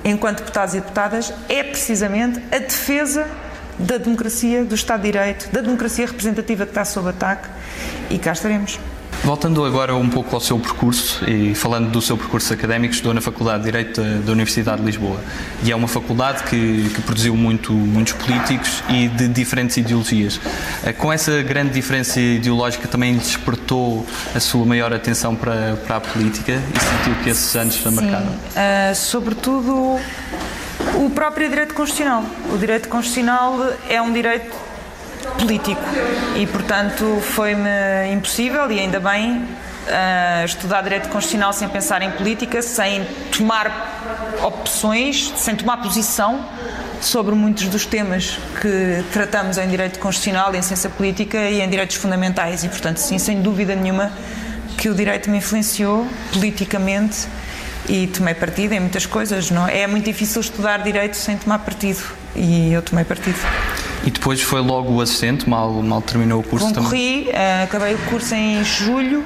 enquanto 0.04 0.40
deputados 0.40 0.76
e 0.76 0.80
deputadas, 0.80 1.34
é 1.50 1.64
precisamente 1.64 2.42
a 2.52 2.60
defesa 2.60 3.26
da 3.80 3.98
democracia, 3.98 4.64
do 4.64 4.76
Estado 4.76 5.02
de 5.02 5.12
Direito, 5.12 5.50
da 5.52 5.62
democracia 5.62 6.06
representativa 6.06 6.66
que 6.66 6.72
está 6.72 6.86
sob 6.86 7.10
ataque 7.10 7.48
e 8.10 8.18
cá 8.18 8.32
estaremos. 8.32 8.80
Voltando 9.24 9.66
agora 9.66 9.96
um 9.96 10.10
pouco 10.10 10.36
ao 10.36 10.40
seu 10.40 10.58
percurso 10.60 11.30
e 11.30 11.54
falando 11.56 11.90
do 11.90 12.02
seu 12.02 12.16
percurso 12.18 12.54
académico, 12.54 12.94
estudou 12.94 13.14
na 13.14 13.20
Faculdade 13.20 13.60
de 13.60 13.66
Direito 13.66 14.02
da 14.02 14.32
Universidade 14.32 14.80
de 14.80 14.86
Lisboa 14.86 15.20
e 15.64 15.72
é 15.72 15.76
uma 15.76 15.88
faculdade 15.88 16.44
que, 16.44 16.90
que 16.94 17.02
produziu 17.02 17.36
muito, 17.36 17.74
muitos 17.74 18.14
políticos 18.14 18.84
e 18.90 19.08
de 19.10 19.28
diferentes 19.28 19.76
ideologias. 19.78 20.40
Eh, 20.84 20.94
com 20.94 21.12
essa 21.12 21.42
grande 21.42 21.74
diferença 21.74 22.20
ideológica 22.20 22.88
também 22.88 23.18
despertou 23.18 24.06
a 24.34 24.40
sua 24.40 24.66
maior 24.66 24.94
atenção 24.94 25.36
para, 25.36 25.76
para 25.86 25.98
a 25.98 26.02
política 26.02 26.54
e 26.54 26.80
sentiu 26.80 27.24
que 27.24 27.30
esses 27.30 27.56
anos 27.56 27.86
a 27.86 27.92
marcaram? 27.92 28.28
Uh, 28.28 28.96
sobretudo 28.96 30.00
o 30.98 31.10
próprio 31.10 31.50
direito 31.50 31.74
constitucional. 31.74 32.24
O 32.52 32.58
direito 32.58 32.90
constitucional 32.90 33.56
é 33.88 34.02
um 34.02 34.12
direito 34.12 34.56
político 35.40 35.82
e, 36.36 36.48
portanto, 36.48 37.22
foi-me 37.22 37.70
impossível 38.12 38.72
e 38.72 38.80
ainda 38.80 39.00
bem 39.00 39.38
uh, 39.38 40.46
estudar 40.46 40.82
direito 40.82 41.10
constitucional 41.10 41.54
sem 41.54 41.68
pensar 41.70 42.02
em 42.02 42.12
política, 42.12 42.62
sem 42.62 43.06
tomar 43.36 44.36
opções, 44.44 45.34
sem 45.36 45.56
tomar 45.56 45.78
posição 45.78 46.44
sobre 47.02 47.36
muitos 47.36 47.68
dos 47.68 47.86
temas 47.86 48.40
que 48.60 49.04
tratamos 49.12 49.58
em 49.58 49.68
direito 49.68 50.00
constitucional, 50.00 50.56
em 50.56 50.62
ciência 50.62 50.90
política 50.90 51.38
e 51.38 51.62
em 51.62 51.70
direitos 51.70 51.96
fundamentais 51.96 52.64
e, 52.64 52.70
portanto, 52.70 52.98
sim, 52.98 53.20
sem 53.20 53.42
dúvida 53.42 53.76
nenhuma 53.76 54.12
que 54.78 54.90
o 54.90 54.96
direito 54.96 55.30
me 55.30 55.38
influenciou 55.38 56.08
politicamente 56.34 57.28
e 57.88 58.08
tomei 58.08 58.34
partido 58.34 58.74
em 58.74 58.80
muitas 58.80 59.06
coisas. 59.06 59.50
Não 59.52 59.68
é? 59.68 59.82
é 59.82 59.88
muito 59.88 60.06
difícil 60.06 60.42
estudar 60.42 60.78
direito 60.78 61.16
sem 61.16 61.38
tomar 61.38 61.60
partido 61.60 62.04
e 62.36 62.72
eu 62.74 62.82
tomei 62.82 63.04
partido. 63.04 63.38
E 64.06 64.12
depois 64.12 64.42
foi 64.42 64.62
logo 64.62 64.94
o 64.94 65.02
assistente, 65.02 65.50
mal, 65.50 65.72
mal 65.84 66.02
terminou 66.02 66.40
o 66.40 66.44
curso 66.44 66.68
Concorri, 66.68 67.26
também? 67.26 67.30
Uh, 67.30 67.64
acabei 67.64 67.94
o 67.96 67.98
curso 68.10 68.34
em 68.36 68.64
julho, 68.64 69.24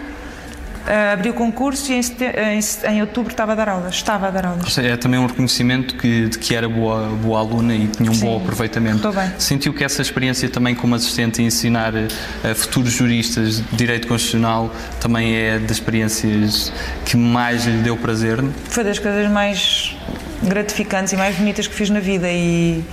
uh, 0.88 1.14
abri 1.14 1.30
o 1.30 1.34
concurso 1.34 1.92
e 1.92 1.96
em, 1.96 2.00
em, 2.00 2.96
em, 2.96 3.02
outubro 3.02 3.32
estava 3.32 3.54
a 3.54 3.56
dar 3.56 3.70
aulas. 3.70 3.96
Estava 3.96 4.28
a 4.28 4.32
dar 4.32 4.46
aulas. 4.46 4.64
Ou 4.64 4.70
seja, 4.70 4.90
é 4.90 4.98
também 4.98 5.20
um 5.20 5.26
reconhecimento 5.26 5.96
que, 5.96 6.28
de 6.28 6.38
que 6.38 6.56
era 6.56 6.68
boa, 6.68 7.08
boa 7.22 7.40
aluna 7.40 7.74
e 7.74 7.88
tinha 7.88 8.10
um 8.10 8.14
Sim, 8.14 8.26
bom 8.26 8.38
aproveitamento. 8.38 8.98
Estou 8.98 9.14
bem. 9.14 9.32
Sentiu 9.38 9.74
que 9.74 9.84
essa 9.84 10.02
experiência 10.02 10.50
também 10.50 10.76
como 10.76 10.96
assistente 10.96 11.42
a 11.42 11.44
ensinar 11.44 11.94
a 11.96 12.56
futuros 12.56 12.92
juristas 12.92 13.58
de 13.58 13.76
direito 13.76 14.08
constitucional 14.08 14.74
também 15.00 15.36
é 15.36 15.60
das 15.60 15.72
experiências 15.72 16.72
que 17.06 17.18
mais 17.18 17.66
lhe 17.66 17.82
deu 17.82 17.98
prazer? 17.98 18.44
Foi 18.66 18.84
das 18.84 19.00
coisas 19.00 19.30
mais 19.30 19.96
gratificantes 20.44 21.14
e 21.14 21.18
mais 21.18 21.36
bonitas 21.36 21.68
que 21.68 21.74
fiz 21.74 21.90
na 21.90 22.00
vida 22.00 22.28
e 22.30 22.84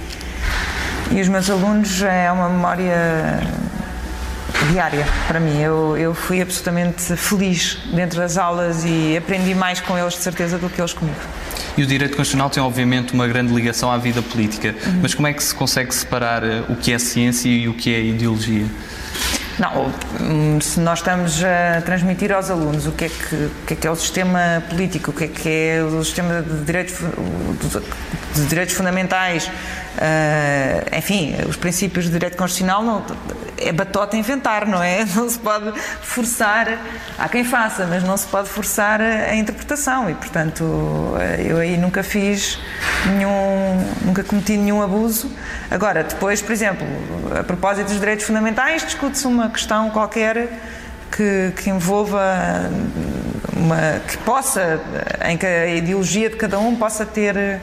e 1.10 1.22
os 1.22 1.28
meus 1.28 1.48
alunos 1.48 2.02
é 2.02 2.30
uma 2.30 2.50
memória 2.50 3.40
diária 4.70 5.06
para 5.26 5.40
mim. 5.40 5.60
Eu, 5.60 5.96
eu 5.96 6.14
fui 6.14 6.40
absolutamente 6.40 7.16
feliz 7.16 7.78
dentro 7.92 8.18
das 8.18 8.36
aulas 8.36 8.84
e 8.84 9.16
aprendi 9.16 9.54
mais 9.54 9.80
com 9.80 9.98
eles, 9.98 10.14
de 10.14 10.20
certeza, 10.20 10.58
do 10.58 10.68
que 10.68 10.80
eles 10.80 10.92
comigo. 10.92 11.16
E 11.76 11.82
o 11.82 11.86
direito 11.86 12.16
constitucional 12.16 12.50
tem, 12.50 12.62
obviamente, 12.62 13.12
uma 13.12 13.26
grande 13.26 13.52
ligação 13.52 13.90
à 13.90 13.98
vida 13.98 14.20
política. 14.20 14.74
Uhum. 14.84 15.00
Mas 15.02 15.14
como 15.14 15.28
é 15.28 15.32
que 15.32 15.42
se 15.42 15.54
consegue 15.54 15.94
separar 15.94 16.42
eh, 16.42 16.62
o 16.68 16.76
que 16.76 16.92
é 16.92 16.98
ciência 16.98 17.48
e 17.48 17.68
o 17.68 17.74
que 17.74 17.94
é 17.94 18.00
ideologia? 18.00 18.66
Não, 19.58 19.92
hum, 20.20 20.60
se 20.60 20.78
nós 20.78 21.00
estamos 21.00 21.42
a 21.42 21.80
transmitir 21.82 22.32
aos 22.32 22.48
alunos 22.48 22.86
o 22.86 22.92
que 22.92 23.06
é 23.06 23.08
que, 23.08 23.34
o 23.34 23.50
que, 23.66 23.74
é, 23.74 23.76
que 23.76 23.86
é 23.88 23.90
o 23.90 23.96
sistema 23.96 24.62
político, 24.70 25.10
o 25.10 25.14
que 25.14 25.24
é 25.24 25.28
que 25.28 25.48
é 25.48 25.82
o 25.82 26.04
sistema 26.04 26.42
de 26.42 26.64
direitos, 26.64 26.94
de 28.34 28.46
direitos 28.46 28.74
fundamentais, 28.74 29.50
Uh, 29.98 30.96
enfim, 30.96 31.34
os 31.48 31.56
princípios 31.56 32.04
de 32.04 32.12
direito 32.12 32.36
constitucional 32.36 32.84
não, 32.84 33.04
é 33.60 33.72
batota 33.72 34.16
inventar, 34.16 34.66
não 34.66 34.82
é? 34.82 35.04
Não 35.14 35.28
se 35.28 35.38
pode 35.38 35.72
forçar, 36.02 36.78
há 37.18 37.28
quem 37.28 37.44
faça, 37.44 37.86
mas 37.86 38.02
não 38.02 38.16
se 38.16 38.26
pode 38.26 38.48
forçar 38.48 39.00
a, 39.00 39.34
interpretação 39.34 40.08
e, 40.08 40.14
portanto, 40.14 40.64
eu 41.38 41.58
aí 41.58 41.76
nunca 41.76 42.02
fiz 42.02 42.58
nenhum, 43.06 43.84
nunca 44.04 44.22
cometi 44.22 44.56
nenhum 44.56 44.82
abuso. 44.82 45.30
Agora, 45.70 46.04
depois, 46.04 46.40
por 46.40 46.52
exemplo, 46.52 46.86
a 47.38 47.42
propósito 47.42 47.88
dos 47.88 47.98
direitos 47.98 48.24
fundamentais, 48.26 48.84
discute-se 48.84 49.26
uma 49.26 49.50
questão 49.50 49.90
qualquer 49.90 50.48
que, 51.10 51.52
que, 51.56 51.70
envolva 51.70 52.70
uma 53.56 54.00
que 54.06 54.16
possa 54.18 54.80
em 55.26 55.36
que 55.36 55.46
a 55.46 55.66
ideologia 55.74 56.30
de 56.30 56.36
cada 56.36 56.58
um 56.58 56.76
possa 56.76 57.04
ter 57.04 57.60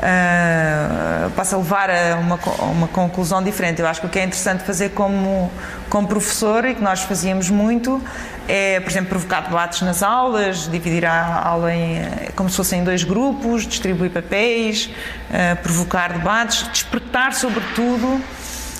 uh, 0.00 1.30
possa 1.30 1.56
levar 1.56 1.90
a 1.90 2.16
uma, 2.16 2.38
uma 2.64 2.88
conclusão 2.88 3.42
diferente. 3.42 3.80
Eu 3.80 3.86
acho 3.86 4.00
que 4.00 4.06
o 4.06 4.10
que 4.10 4.18
é 4.18 4.24
interessante 4.24 4.64
fazer 4.64 4.90
como, 4.90 5.50
como 5.88 6.08
professor 6.08 6.64
e 6.64 6.74
que 6.74 6.82
nós 6.82 7.02
fazíamos 7.02 7.50
muito 7.50 8.02
é, 8.48 8.80
por 8.80 8.90
exemplo, 8.90 9.10
provocar 9.10 9.42
debates 9.42 9.80
nas 9.82 10.02
aulas, 10.02 10.68
dividir 10.68 11.06
a 11.06 11.40
aula 11.46 11.72
em, 11.72 12.02
como 12.34 12.50
se 12.50 12.56
fossem 12.56 12.82
dois 12.82 13.04
grupos, 13.04 13.64
distribuir 13.64 14.10
papéis, 14.10 14.86
uh, 15.30 15.62
provocar 15.62 16.12
debates, 16.12 16.66
despertar, 16.68 17.32
sobretudo, 17.32 18.20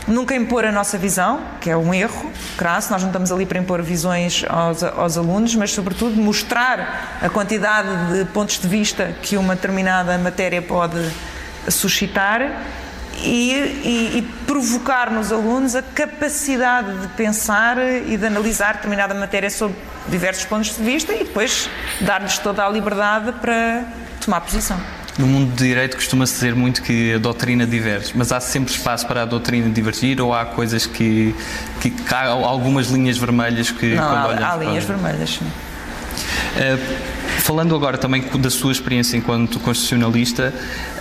Nunca 0.07 0.35
impor 0.35 0.65
a 0.65 0.73
nossa 0.73 0.97
visão, 0.97 1.41
que 1.61 1.71
é 1.71 1.77
um 1.77 1.93
erro 1.93 2.33
crasso, 2.57 2.91
nós 2.91 3.03
não 3.03 3.11
estamos 3.11 3.31
ali 3.31 3.45
para 3.45 3.59
impor 3.59 3.83
visões 3.83 4.45
aos, 4.49 4.83
aos, 4.83 5.19
alunos, 5.19 5.55
mas, 5.55 5.73
sobretudo, 5.73 6.17
mostrar 6.17 7.19
a 7.21 7.29
quantidade 7.29 7.89
de 8.13 8.25
pontos 8.33 8.59
de 8.59 8.67
vista 8.67 9.15
que 9.23 9.37
uma 9.37 9.55
determinada 9.55 10.17
matéria 10.19 10.63
pode 10.63 10.99
suscitar 11.69 12.41
e, 13.19 13.53
e, 13.53 14.19
e 14.19 14.23
provocar 14.47 15.11
nos 15.11 15.31
alunos 15.31 15.75
a 15.75 15.83
capacidade 15.83 16.99
de 16.99 17.09
pensar 17.09 17.77
e 17.79 18.17
de 18.17 18.27
analisar 18.27 18.75
determinada 18.75 19.15
matéria 19.15 19.51
sob 19.51 19.75
diversos 20.09 20.45
pontos 20.45 20.77
de 20.77 20.83
vista 20.83 21.13
e 21.13 21.19
depois 21.19 21.69
dar-lhes 22.01 22.39
toda 22.39 22.65
a 22.65 22.69
liberdade 22.69 23.33
para 23.33 23.85
tomar 24.21 24.41
posição. 24.41 24.81
No 25.21 25.27
mundo 25.27 25.51
do 25.51 25.57
direito 25.57 25.97
costuma-se 25.97 26.33
dizer 26.33 26.55
muito 26.55 26.83
que 26.83 27.13
a 27.13 27.19
doutrina 27.19 27.67
diverge, 27.67 28.13
mas 28.15 28.33
há 28.33 28.41
sempre 28.41 28.73
espaço 28.73 29.07
para 29.07 29.21
a 29.21 29.25
doutrina 29.27 29.69
divergir 29.69 30.19
ou 30.19 30.33
há 30.33 30.47
coisas 30.47 30.87
que, 30.87 31.35
que, 31.79 31.91
que 31.91 32.15
há 32.15 32.29
algumas 32.29 32.87
linhas 32.87 33.19
vermelhas 33.19 33.71
que 33.71 33.97
Não, 33.97 34.03
há, 34.03 34.55
há 34.55 34.57
linhas 34.57 34.85
vermelhas, 34.85 35.29
sim. 35.29 35.47
Uh, 36.57 37.21
Falando 37.41 37.75
agora 37.75 37.97
também 37.97 38.23
da 38.39 38.51
sua 38.51 38.71
experiência 38.71 39.17
enquanto 39.17 39.59
constitucionalista 39.61 40.53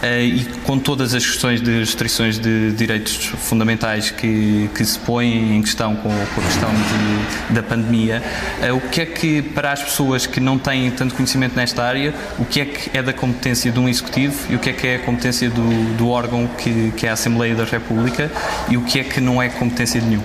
uh, 0.02 0.06
e 0.24 0.46
com 0.64 0.80
todas 0.80 1.14
as 1.14 1.26
questões 1.26 1.62
de 1.62 1.80
restrições 1.80 2.40
de 2.40 2.72
direitos 2.72 3.26
fundamentais 3.26 4.10
que, 4.10 4.70
que 4.74 4.86
se 4.86 4.98
põem 5.00 5.58
em 5.58 5.62
questão 5.62 5.96
com, 5.98 6.10
a 6.10 6.42
questão 6.42 6.70
de, 6.70 7.54
da 7.54 7.62
pandemia, 7.62 8.24
uh, 8.68 8.76
o 8.76 8.82
que 8.82 9.02
é 9.02 9.06
que, 9.06 9.42
para 9.42 9.74
as 9.74 9.84
pessoas 9.84 10.26
que 10.26 10.40
não 10.40 10.58
têm 10.58 10.90
tanto 10.92 11.14
conhecimento 11.14 11.56
nesta 11.56 11.84
área, 11.84 12.14
o 12.38 12.46
que 12.46 12.62
é 12.62 12.66
que 12.66 12.98
é 12.98 13.04
da 13.04 13.14
competência 13.14 13.72
de 13.72 13.80
um 13.80 13.90
executivo 13.90 14.52
e 14.52 14.56
o 14.56 14.60
que 14.60 14.70
é 14.70 14.74
que 14.74 14.88
é 14.88 14.96
a 14.96 15.00
competência 15.00 15.50
do, 15.50 15.98
do 15.98 16.10
órgão 16.10 16.48
que, 16.48 16.92
que 16.96 17.06
é 17.06 17.10
a 17.10 17.14
Assembleia 17.14 17.54
da 17.54 17.66
República 17.66 18.32
e 18.70 18.78
o 18.78 18.82
que 18.82 19.00
é 19.00 19.04
que 19.04 19.20
não 19.20 19.42
é 19.42 19.50
competência 19.50 20.00
de 20.00 20.08
nenhum? 20.08 20.24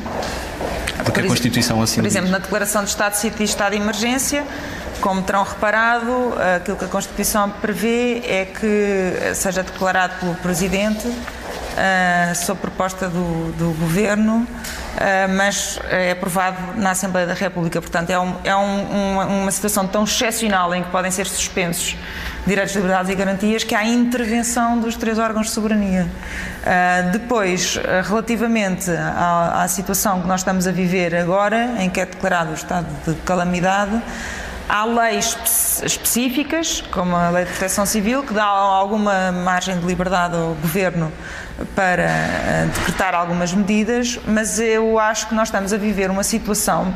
Porque 1.05 1.21
a 1.21 1.27
Constituição 1.27 1.83
assim 1.83 2.01
Por 2.01 2.07
exemplo, 2.07 2.29
diz. 2.29 2.33
na 2.33 2.39
declaração 2.39 2.83
de 2.83 2.91
Estado 2.91 3.13
de 3.13 3.19
Sítio 3.19 3.43
e 3.43 3.45
Estado 3.45 3.73
de 3.73 3.83
Emergência, 3.83 4.45
como 5.01 5.23
terão 5.23 5.43
reparado, 5.43 6.35
aquilo 6.57 6.77
que 6.77 6.85
a 6.85 6.89
Constituição 6.89 7.51
prevê 7.51 8.23
é 8.27 8.45
que 8.45 9.35
seja 9.35 9.63
declarado 9.63 10.15
pelo 10.21 10.35
Presidente 10.37 11.09
uh, 11.75 12.35
sob 12.35 12.61
proposta 12.61 13.09
do, 13.09 13.53
do 13.53 13.77
Governo, 13.79 14.47
uh, 14.47 15.35
mas 15.37 15.79
é 15.91 16.13
aprovado 16.13 16.59
na 16.77 16.93
Assembleia 16.93 17.27
da 17.27 17.35
República. 17.35 17.81
Portanto, 17.81 18.11
é, 18.11 18.19
um, 18.19 18.37
é 18.45 18.57
um, 18.57 19.13
uma, 19.15 19.27
uma, 19.27 19.51
situação 19.51 19.87
tão 19.87 20.05
excepcional 20.05 20.75
em 20.75 20.83
que 20.83 20.91
podem 20.91 21.11
ser 21.11 21.27
suspensos 21.27 21.97
direitos, 22.47 22.75
liberdades 22.75 23.11
e 23.11 23.15
garantias 23.15 23.65
que 23.65 23.75
há 23.75 23.85
intervenção 23.85 24.79
dos 24.79 24.97
três 24.97 25.19
órgãos 25.19 25.47
de 25.47 25.53
soberania. 25.53 26.07
Uh, 26.07 27.11
depois, 27.11 27.79
relativamente 28.07 28.91
à, 28.91 29.63
à 29.63 29.69
situação 29.69 30.21
que 30.21 30.27
nós 30.27 30.41
estamos 30.41 30.67
a 30.67 30.73
viver 30.73 31.15
agora, 31.15 31.75
em 31.79 31.89
que 31.89 32.01
é 32.01 32.07
declarado 32.07 32.51
o 32.51 32.55
estado 32.55 32.87
de 33.07 33.15
calamidade, 33.23 34.01
Há 34.69 34.85
leis 34.87 35.37
específicas, 35.83 36.83
como 36.91 37.15
a 37.15 37.29
Lei 37.29 37.45
de 37.45 37.51
Proteção 37.51 37.85
Civil, 37.85 38.23
que 38.23 38.33
dá 38.33 38.45
alguma 38.45 39.31
margem 39.31 39.79
de 39.79 39.87
liberdade 39.87 40.37
ao 40.37 40.55
Governo 40.55 41.13
para 41.75 42.03
eh, 42.03 42.69
decretar 42.75 43.15
algumas 43.15 43.53
medidas, 43.53 44.19
mas 44.27 44.59
eu 44.59 44.99
acho 44.99 45.29
que 45.29 45.35
nós 45.35 45.49
estamos 45.49 45.73
a 45.73 45.77
viver 45.77 46.11
uma 46.11 46.25
situação 46.25 46.95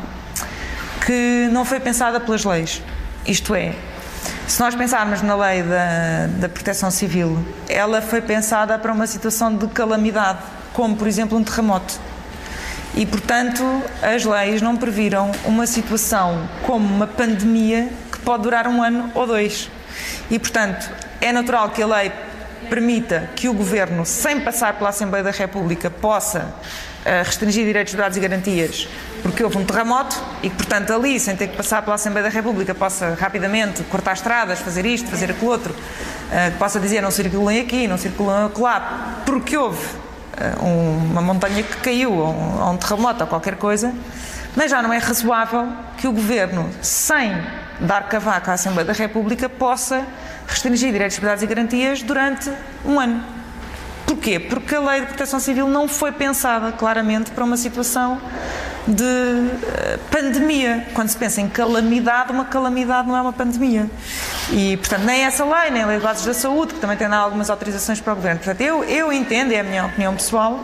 que 1.05 1.49
não 1.53 1.65
foi 1.65 1.79
pensada 1.79 2.19
pelas 2.19 2.45
leis. 2.45 2.83
Isto 3.27 3.55
é, 3.55 3.75
se 4.47 4.61
nós 4.61 4.75
pensarmos 4.75 5.21
na 5.21 5.37
lei 5.37 5.63
da, 5.63 6.27
da 6.39 6.49
proteção 6.49 6.91
civil, 6.91 7.39
ela 7.69 8.01
foi 8.01 8.23
pensada 8.23 8.79
para 8.79 8.91
uma 8.91 9.07
situação 9.07 9.55
de 9.55 9.69
calamidade, 9.69 10.39
como 10.73 10.97
por 10.97 11.07
exemplo 11.07 11.37
um 11.37 11.45
terremoto. 11.45 12.01
E, 12.99 13.07
portanto, 13.07 13.63
as 14.03 14.25
leis 14.25 14.61
não 14.61 14.77
previram 14.77 15.31
uma 15.45 15.69
situação 15.69 16.49
como 16.67 16.85
uma 16.93 17.07
pandemia 17.07 17.89
que 18.11 18.19
pode 18.19 18.43
durar 18.43 18.67
um 18.67 18.83
ano 18.83 19.09
ou 19.15 19.25
dois. 19.25 19.71
E, 20.29 20.37
portanto, 20.37 20.91
é 21.21 21.31
natural 21.31 21.71
que 21.71 21.81
a 21.81 21.87
lei 21.87 22.11
permita 22.69 23.31
que 23.37 23.49
o 23.49 23.55
Governo, 23.55 24.05
sem 24.05 24.41
passar 24.41 24.73
pela 24.73 24.91
Assembleia 24.91 25.23
da 25.23 25.31
República, 25.31 25.89
possa 25.89 26.53
a 27.07 27.23
restringir 27.23 27.65
direitos, 27.65 27.93
liberdades 27.93 28.19
e 28.19 28.21
garantias 28.21 28.89
porque 29.23 29.45
houve 29.45 29.59
um 29.59 29.65
terremoto 29.65 30.21
e 30.43 30.51
que, 30.51 30.57
portanto, 30.57 30.93
ali, 30.93 31.21
sem 31.21 31.37
ter 31.37 31.49
que 31.49 31.57
passar 31.57 31.83
pela 31.83 31.95
Assembleia 31.95 32.25
da 32.29 32.35
República, 32.35 32.75
possa 32.75 33.17
rapidamente 33.19 33.83
cortar 33.85 34.15
estradas, 34.15 34.59
fazer 34.59 34.85
isto, 34.85 35.09
fazer 35.09 35.31
aquilo 35.31 35.51
outro, 35.51 35.73
uh, 35.73 36.53
que 36.53 36.59
possa 36.59 36.81
dizer 36.81 37.01
não 37.01 37.13
circulem 37.13 37.61
aqui, 37.61 37.87
não 37.87 37.97
circulem 37.97 38.51
lá, 38.59 39.23
porque 39.25 39.57
houve 39.57 39.87
uma 40.61 41.22
montanha 41.22 41.62
que 41.62 41.77
caiu, 41.79 42.12
ou 42.12 42.29
um, 42.29 42.62
ou 42.62 42.72
um 42.72 42.77
terremoto, 42.77 43.22
ou 43.22 43.27
qualquer 43.29 43.57
coisa, 43.57 43.94
mas 44.57 44.70
já 44.70 44.83
não 44.83 44.92
é 44.92 44.98
razoável 44.98 45.68
que 45.96 46.07
o 46.07 46.12
Governo, 46.12 46.68
sem 46.83 47.37
dar 47.81 48.09
cavaco 48.09 48.51
à 48.51 48.55
Assembleia 48.55 48.87
da 48.87 48.92
República, 48.92 49.48
possa 49.48 50.05
restringir 50.46 50.90
direitos, 50.92 51.16
liberdades 51.16 51.42
e 51.42 51.46
garantias 51.46 52.03
durante 52.03 52.51
um 52.85 52.98
ano. 52.98 53.22
Porquê? 54.07 54.40
Porque 54.40 54.74
a 54.74 54.81
lei 54.81 55.01
de 55.03 55.07
proteção 55.09 55.38
civil 55.38 55.68
não 55.68 55.87
foi 55.87 56.11
pensada 56.11 56.72
claramente 56.72 57.31
para 57.31 57.44
uma 57.44 57.57
situação 57.57 58.20
de 58.88 59.03
uh, 59.03 59.98
pandemia. 60.11 60.87
Quando 60.94 61.09
se 61.09 61.16
pensa 61.16 61.40
em 61.40 61.48
calamidade, 61.48 62.33
uma 62.33 62.46
calamidade 62.46 63.07
não 63.07 63.16
é 63.16 63.20
uma 63.20 63.33
pandemia. 63.33 63.88
E, 64.51 64.77
portanto, 64.79 65.03
nem 65.05 65.24
essa 65.24 65.44
lei, 65.44 65.70
nem 65.70 65.83
a 65.83 65.87
lei 65.87 65.98
de 65.98 66.03
bases 66.03 66.24
da 66.24 66.35
saúde, 66.35 66.74
que 66.74 66.81
também 66.81 66.96
tem 66.96 67.07
algumas 67.07 67.51
autorizações 67.51 68.01
para 68.01 68.14
o 68.14 68.16
governo. 68.16 68.38
Portanto, 68.38 68.61
eu, 68.61 68.83
eu 68.85 69.12
entendo, 69.12 69.53
é 69.53 69.61
a 69.61 69.64
minha 69.64 69.85
opinião 69.85 70.14
pessoal, 70.14 70.62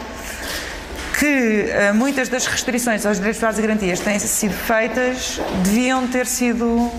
que 1.18 1.66
uh, 1.90 1.94
muitas 1.94 2.28
das 2.28 2.46
restrições 2.46 3.04
aos 3.04 3.18
direitos, 3.18 3.40
liberdades 3.40 3.58
e 3.58 3.62
garantias 3.62 4.00
têm 4.00 4.18
sido 4.18 4.54
feitas 4.54 5.40
deviam 5.62 6.06
ter 6.08 6.26
sido 6.26 6.90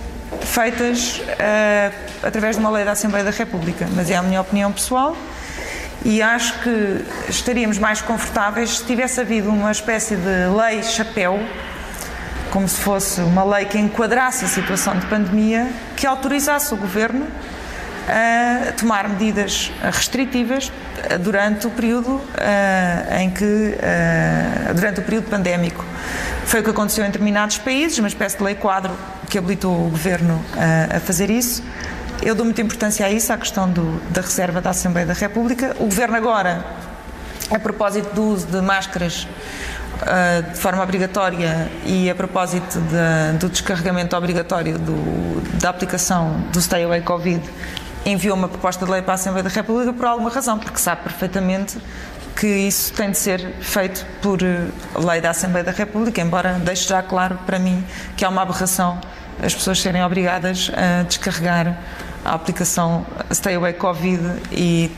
feitas 0.41 1.19
uh, 1.19 1.93
através 2.23 2.55
de 2.55 2.61
uma 2.61 2.69
lei 2.69 2.85
da 2.85 2.91
Assembleia 2.91 3.25
da 3.25 3.31
República. 3.31 3.87
Mas 3.95 4.09
é 4.09 4.15
a 4.15 4.21
minha 4.21 4.41
opinião 4.41 4.71
pessoal 4.71 5.17
e 6.05 6.21
acho 6.21 6.59
que 6.59 7.03
estaríamos 7.27 7.79
mais 7.79 7.99
confortáveis 7.99 8.77
se 8.77 8.85
tivesse 8.85 9.19
havido 9.19 9.49
uma 9.49 9.71
espécie 9.71 10.15
de 10.15 10.47
lei 10.55 10.83
chapéu, 10.83 11.39
como 12.51 12.69
se 12.69 12.79
fosse 12.79 13.21
uma 13.21 13.43
lei 13.43 13.65
que 13.65 13.79
enquadrasse 13.79 14.45
a 14.45 14.47
situação 14.47 14.99
de 14.99 15.07
pandemia, 15.07 15.67
que 15.97 16.05
autorizasse 16.05 16.71
o 16.75 16.77
governo 16.77 17.25
a 18.07 18.71
tomar 18.73 19.09
medidas 19.09 19.71
restritivas 19.81 20.71
durante 21.21 21.65
o 21.65 21.71
período 21.71 22.17
uh, 22.17 23.15
em 23.19 23.31
que 23.31 23.43
uh, 23.43 24.73
durante 24.75 24.99
o 24.99 25.03
período 25.03 25.27
pandémico. 25.27 25.83
Foi 26.45 26.59
o 26.59 26.63
que 26.63 26.69
aconteceu 26.69 27.03
em 27.03 27.07
determinados 27.07 27.57
países 27.57 27.97
uma 27.97 28.07
espécie 28.07 28.37
de 28.37 28.43
lei 28.43 28.53
quadro 28.53 28.93
que 29.27 29.39
habilitou 29.39 29.87
o 29.87 29.89
governo 29.89 30.35
uh, 30.35 30.97
a 30.97 30.99
fazer 30.99 31.31
isso 31.31 31.63
eu 32.21 32.35
dou 32.35 32.45
muita 32.45 32.61
importância 32.61 33.05
a 33.05 33.11
isso, 33.11 33.31
à 33.31 33.37
questão 33.37 33.69
do, 33.69 33.99
da 34.11 34.21
reserva 34.21 34.61
da 34.61 34.69
Assembleia 34.71 35.05
da 35.05 35.13
República. 35.13 35.75
O 35.79 35.85
Governo 35.85 36.15
agora, 36.15 36.65
a 37.51 37.59
propósito 37.59 38.13
do 38.13 38.23
uso 38.23 38.47
de 38.47 38.61
máscaras 38.61 39.27
uh, 40.01 40.51
de 40.51 40.57
forma 40.57 40.81
obrigatória 40.81 41.69
e 41.85 42.09
a 42.09 42.15
propósito 42.15 42.79
de, 42.79 43.37
do 43.37 43.49
descarregamento 43.49 44.15
obrigatório 44.15 44.77
do, 44.79 45.41
da 45.59 45.69
aplicação 45.69 46.41
do 46.51 46.61
Stay 46.61 46.83
Away 46.83 47.01
Covid, 47.01 47.41
enviou 48.05 48.35
uma 48.35 48.47
proposta 48.47 48.85
de 48.85 48.91
lei 48.91 49.01
para 49.01 49.13
a 49.13 49.15
Assembleia 49.15 49.43
da 49.43 49.49
República 49.49 49.91
por 49.93 50.05
alguma 50.05 50.29
razão, 50.29 50.59
porque 50.59 50.77
sabe 50.77 51.03
perfeitamente 51.03 51.77
que 52.35 52.47
isso 52.47 52.93
tem 52.93 53.11
de 53.11 53.17
ser 53.17 53.39
feito 53.61 54.05
por 54.21 54.43
eh, 54.43 54.67
lei 54.95 55.21
da 55.21 55.29
Assembleia 55.29 55.63
da 55.63 55.71
República, 55.71 56.21
embora 56.21 56.53
deixe 56.53 56.87
já 56.87 57.01
claro 57.01 57.39
para 57.45 57.57
mim 57.57 57.83
que 58.17 58.25
há 58.25 58.29
uma 58.29 58.41
aberração 58.41 58.99
as 59.41 59.53
pessoas 59.53 59.81
serem 59.81 60.03
obrigadas 60.03 60.71
a 60.73 61.03
descarregar 61.03 61.77
a 62.23 62.33
aplicação 62.33 63.05
Stay 63.31 63.55
Away 63.55 63.73
Covid 63.73 64.21
e 64.51 64.91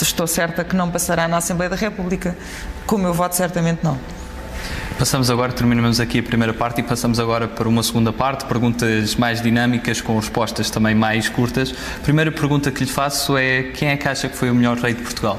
estou 0.00 0.26
certa 0.26 0.64
que 0.64 0.74
não 0.74 0.90
passará 0.90 1.28
na 1.28 1.36
Assembleia 1.36 1.68
da 1.68 1.76
República. 1.76 2.36
Com 2.86 2.96
o 2.96 2.98
meu 2.98 3.12
voto, 3.12 3.36
certamente 3.36 3.84
não. 3.84 3.98
Passamos 4.98 5.30
agora, 5.30 5.50
terminamos 5.52 5.98
aqui 5.98 6.18
a 6.18 6.22
primeira 6.22 6.52
parte 6.52 6.80
e 6.80 6.84
passamos 6.84 7.18
agora 7.18 7.48
para 7.48 7.66
uma 7.66 7.82
segunda 7.82 8.12
parte, 8.12 8.44
perguntas 8.44 9.14
mais 9.14 9.40
dinâmicas, 9.40 10.00
com 10.00 10.16
respostas 10.16 10.68
também 10.68 10.94
mais 10.94 11.28
curtas. 11.28 11.74
A 11.96 12.00
primeira 12.00 12.30
pergunta 12.30 12.70
que 12.70 12.84
lhe 12.84 12.90
faço 12.90 13.36
é: 13.38 13.62
quem 13.74 13.88
é 13.88 13.96
que 13.96 14.06
acha 14.06 14.28
que 14.28 14.36
foi 14.36 14.50
o 14.50 14.54
melhor 14.54 14.76
rei 14.76 14.92
de 14.92 15.02
Portugal? 15.02 15.38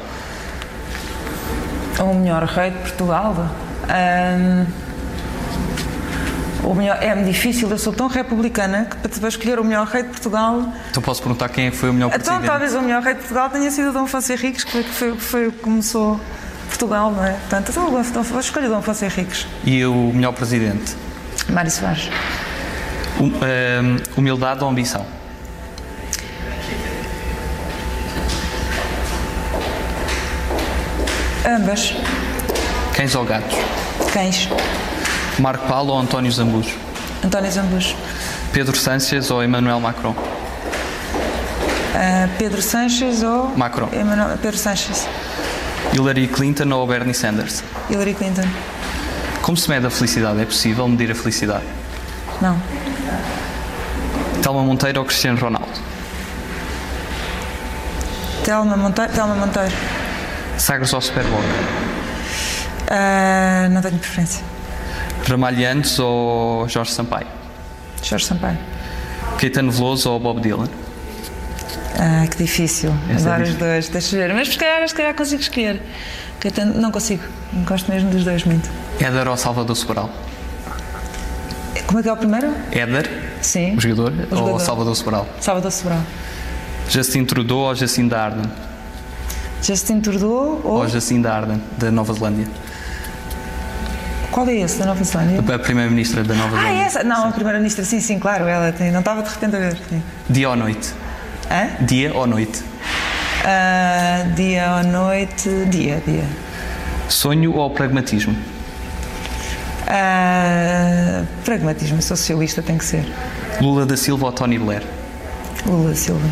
O 2.00 2.14
melhor 2.16 2.44
rei 2.46 2.72
de 2.72 2.78
Portugal? 2.78 3.36
O 6.64 6.74
melhor, 6.74 7.02
é-me 7.02 7.24
difícil, 7.24 7.70
eu 7.70 7.78
sou 7.78 7.92
tão 7.92 8.08
republicana 8.08 8.86
que 8.86 9.20
para 9.20 9.30
escolher 9.30 9.60
o 9.60 9.64
melhor 9.64 9.88
rei 9.88 10.04
de 10.04 10.10
Portugal. 10.10 10.72
Então 10.90 11.02
posso 11.02 11.22
perguntar 11.22 11.50
quem 11.50 11.68
é 11.68 11.72
foi 11.72 11.90
o 11.90 11.94
melhor 11.94 12.08
então, 12.08 12.20
presidente? 12.20 12.44
Então 12.44 12.52
talvez 12.52 12.76
o 12.76 12.82
melhor 12.82 13.02
rei 13.02 13.14
de 13.14 13.20
Portugal 13.20 13.50
tenha 13.50 13.72
sido 13.72 13.92
Dom 13.92 14.04
Afonso 14.04 14.32
Henriques, 14.32 14.64
que 14.64 14.72
foi, 14.72 14.84
foi, 14.84 15.16
foi 15.18 15.52
começou 15.52 16.20
Portugal, 16.68 17.12
não 17.12 17.26
é? 17.26 17.32
Portanto, 17.32 17.70
então, 17.70 18.24
vou 18.24 18.40
escolher 18.40 18.70
Dom 18.70 18.78
Afonso 18.78 19.04
Henriques. 19.06 19.48
E 19.64 19.84
o 19.86 20.12
melhor 20.14 20.34
presidente? 20.34 20.96
Mário 21.50 21.72
Soares. 21.72 22.10
Um, 23.20 23.28
um, 23.28 23.98
humildade 24.18 24.64
ou 24.64 24.70
ambição? 24.70 25.06
Ambas. 31.46 31.96
Cães 32.96 33.16
ou 33.16 33.26
gatos? 33.26 33.58
Cães. 34.14 34.48
Marco 35.42 35.68
Paulo 35.68 35.94
ou 35.94 36.00
António 36.00 36.32
Zambujo? 36.32 36.78
António 37.26 37.52
Zambujo. 37.52 37.96
Pedro 38.54 38.78
Sánchez 38.78 39.32
ou 39.32 39.44
Emmanuel 39.44 39.80
Macron? 39.80 40.12
Uh, 40.12 40.16
Pedro 42.38 42.62
Sánchez 42.62 43.24
ou 43.24 43.48
Macron. 43.58 43.90
Emmanuel, 43.92 44.38
Pedro 44.38 44.60
Sánchez. 44.60 45.08
Hillary 45.94 46.28
Clinton 46.28 46.72
ou 46.72 46.86
Bernie 46.86 47.16
Sanders? 47.16 47.64
Hillary 47.90 48.14
Clinton. 48.14 48.48
Como 49.42 49.58
se 49.58 49.68
mede 49.68 49.88
a 49.88 49.90
felicidade? 49.90 50.40
É 50.40 50.46
possível 50.46 50.88
medir 50.88 51.12
a 51.12 51.16
felicidade? 51.16 51.66
Não. 52.40 52.62
Telma 54.44 54.62
Monteiro 54.64 55.00
ou 55.00 55.06
Cristiano 55.06 55.40
Ronaldo? 55.40 55.72
Telma 58.46 58.78
Monteiro. 58.78 59.12
Telma 59.12 59.34
Monteiro. 59.34 59.74
Sagres 60.60 60.94
ou 60.94 61.02
Superboc? 61.02 61.42
Uh, 62.92 63.70
não 63.72 63.82
tenho 63.82 63.98
preferência. 63.98 64.51
Ramalhantes 65.32 65.98
ou 65.98 66.68
Jorge 66.68 66.92
Sampaio? 66.92 67.28
Jorge 68.04 68.26
Sampaio. 68.26 68.58
Caetano 69.40 69.72
Veloso 69.72 70.12
ou 70.12 70.20
Bob 70.20 70.42
Dylan? 70.42 70.68
Ah, 71.98 72.28
que 72.28 72.38
difícil. 72.38 72.94
Esta 73.10 73.36
Adoro 73.36 73.48
é 73.48 73.52
os 73.52 73.56
dois, 73.56 73.90
deixa 73.90 74.18
ver. 74.18 74.34
Mas 74.34 74.50
se 74.50 74.58
calhar, 74.58 74.88
se 74.88 74.94
calhar 74.94 75.16
consigo 75.16 75.42
escolher. 75.42 75.82
Caetano, 76.40 76.80
não 76.82 76.92
consigo. 76.92 77.24
Não 77.54 77.64
gosto 77.64 77.90
mesmo 77.90 78.10
dos 78.10 78.26
dois 78.26 78.44
muito. 78.44 78.70
Éder 79.00 79.28
ou 79.28 79.38
Salvador 79.38 79.76
Sobral? 79.76 80.10
Como 81.88 82.00
é 82.00 82.04
que 82.04 82.10
é 82.10 82.14
o 82.14 82.18
primeiro? 82.18 82.54
Éder, 82.72 83.10
Sim. 83.42 83.76
o 83.76 83.82
jogador, 83.82 84.12
o 84.12 84.16
jogador. 84.36 84.52
ou 84.52 84.60
Salvador 84.60 84.96
Sobral? 84.96 85.28
Salvador 85.40 85.72
Sobral. 85.72 86.02
Justin 86.90 87.24
Trudeau 87.24 87.60
ou 87.60 87.76
Jacinda 87.76 88.20
Ardern? 88.20 88.50
Justin 89.64 90.02
Trudeau 90.02 90.62
ou... 90.64 90.80
Ou 90.80 90.88
Jacinda 90.88 91.32
Ardern, 91.32 91.62
da 91.78 91.92
Nova 91.92 92.14
Zelândia? 92.14 92.48
Qual 94.32 94.48
é 94.48 94.56
esse 94.56 94.80
da 94.80 94.86
Nova 94.86 95.04
Zelândia? 95.04 95.56
A 95.56 95.60
Primeira-Ministra 95.60 96.24
da 96.24 96.34
Nova 96.34 96.56
Zelândia. 96.56 96.84
Ah, 96.84 96.86
essa? 96.86 97.04
Não, 97.04 97.28
a 97.28 97.32
Primeira-Ministra, 97.32 97.84
sim, 97.84 98.00
sim, 98.00 98.18
claro, 98.18 98.48
ela 98.48 98.72
tem, 98.72 98.90
não 98.92 99.00
estava 99.02 99.22
de 99.22 99.30
repente 99.30 99.56
a 99.56 99.60
ver. 99.60 99.78
Sim. 99.90 100.02
Dia 100.30 100.50
ou 100.50 100.56
noite? 100.56 100.94
Hã? 101.50 101.86
Dia 101.86 102.14
ou 102.16 102.26
noite? 102.26 102.64
Uh, 103.44 104.34
dia 104.34 104.78
ou 104.78 104.84
noite? 104.84 105.50
Dia, 105.70 106.02
dia. 106.06 106.24
Sonho 107.10 107.54
ou 107.56 107.70
pragmatismo? 107.72 108.34
Uh, 109.88 111.28
pragmatismo, 111.44 112.02
socialista 112.02 112.62
tem 112.62 112.78
que 112.78 112.86
ser. 112.86 113.06
Lula 113.60 113.86
da 113.86 113.98
Silva 113.98 114.28
ou 114.28 114.32
Tony 114.32 114.58
Blair? 114.58 114.84
Lula 115.66 115.90
da 115.90 115.96
Silva. 115.96 116.26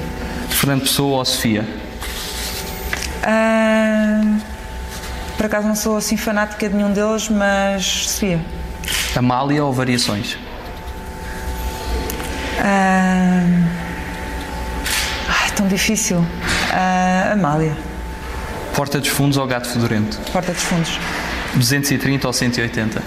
Fernando 0.50 0.82
Pessoa 0.82 1.18
ou 1.18 1.26
Sofia? 1.26 1.68
Uh, 3.24 3.99
por 5.40 5.46
acaso 5.46 5.66
não 5.66 5.76
sou 5.76 5.96
assim 5.96 6.18
fanática 6.18 6.68
de 6.68 6.76
nenhum 6.76 6.92
deles, 6.92 7.30
mas 7.30 7.86
Sofia. 7.86 8.42
Amália 9.16 9.64
ou 9.64 9.72
Variações? 9.72 10.38
Ai, 15.30 15.50
tão 15.56 15.66
difícil. 15.66 16.18
Uh, 16.18 17.32
Amália. 17.32 17.74
Porta 18.76 19.00
dos 19.00 19.08
Fundos 19.08 19.38
ou 19.38 19.48
Gato 19.48 19.70
Fedorento? 19.70 20.20
Porta 20.34 20.52
dos 20.52 20.64
Fundos. 20.64 21.00
230 21.56 22.28
ou 22.28 22.34
180? 22.34 23.00
Uh... 23.00 23.04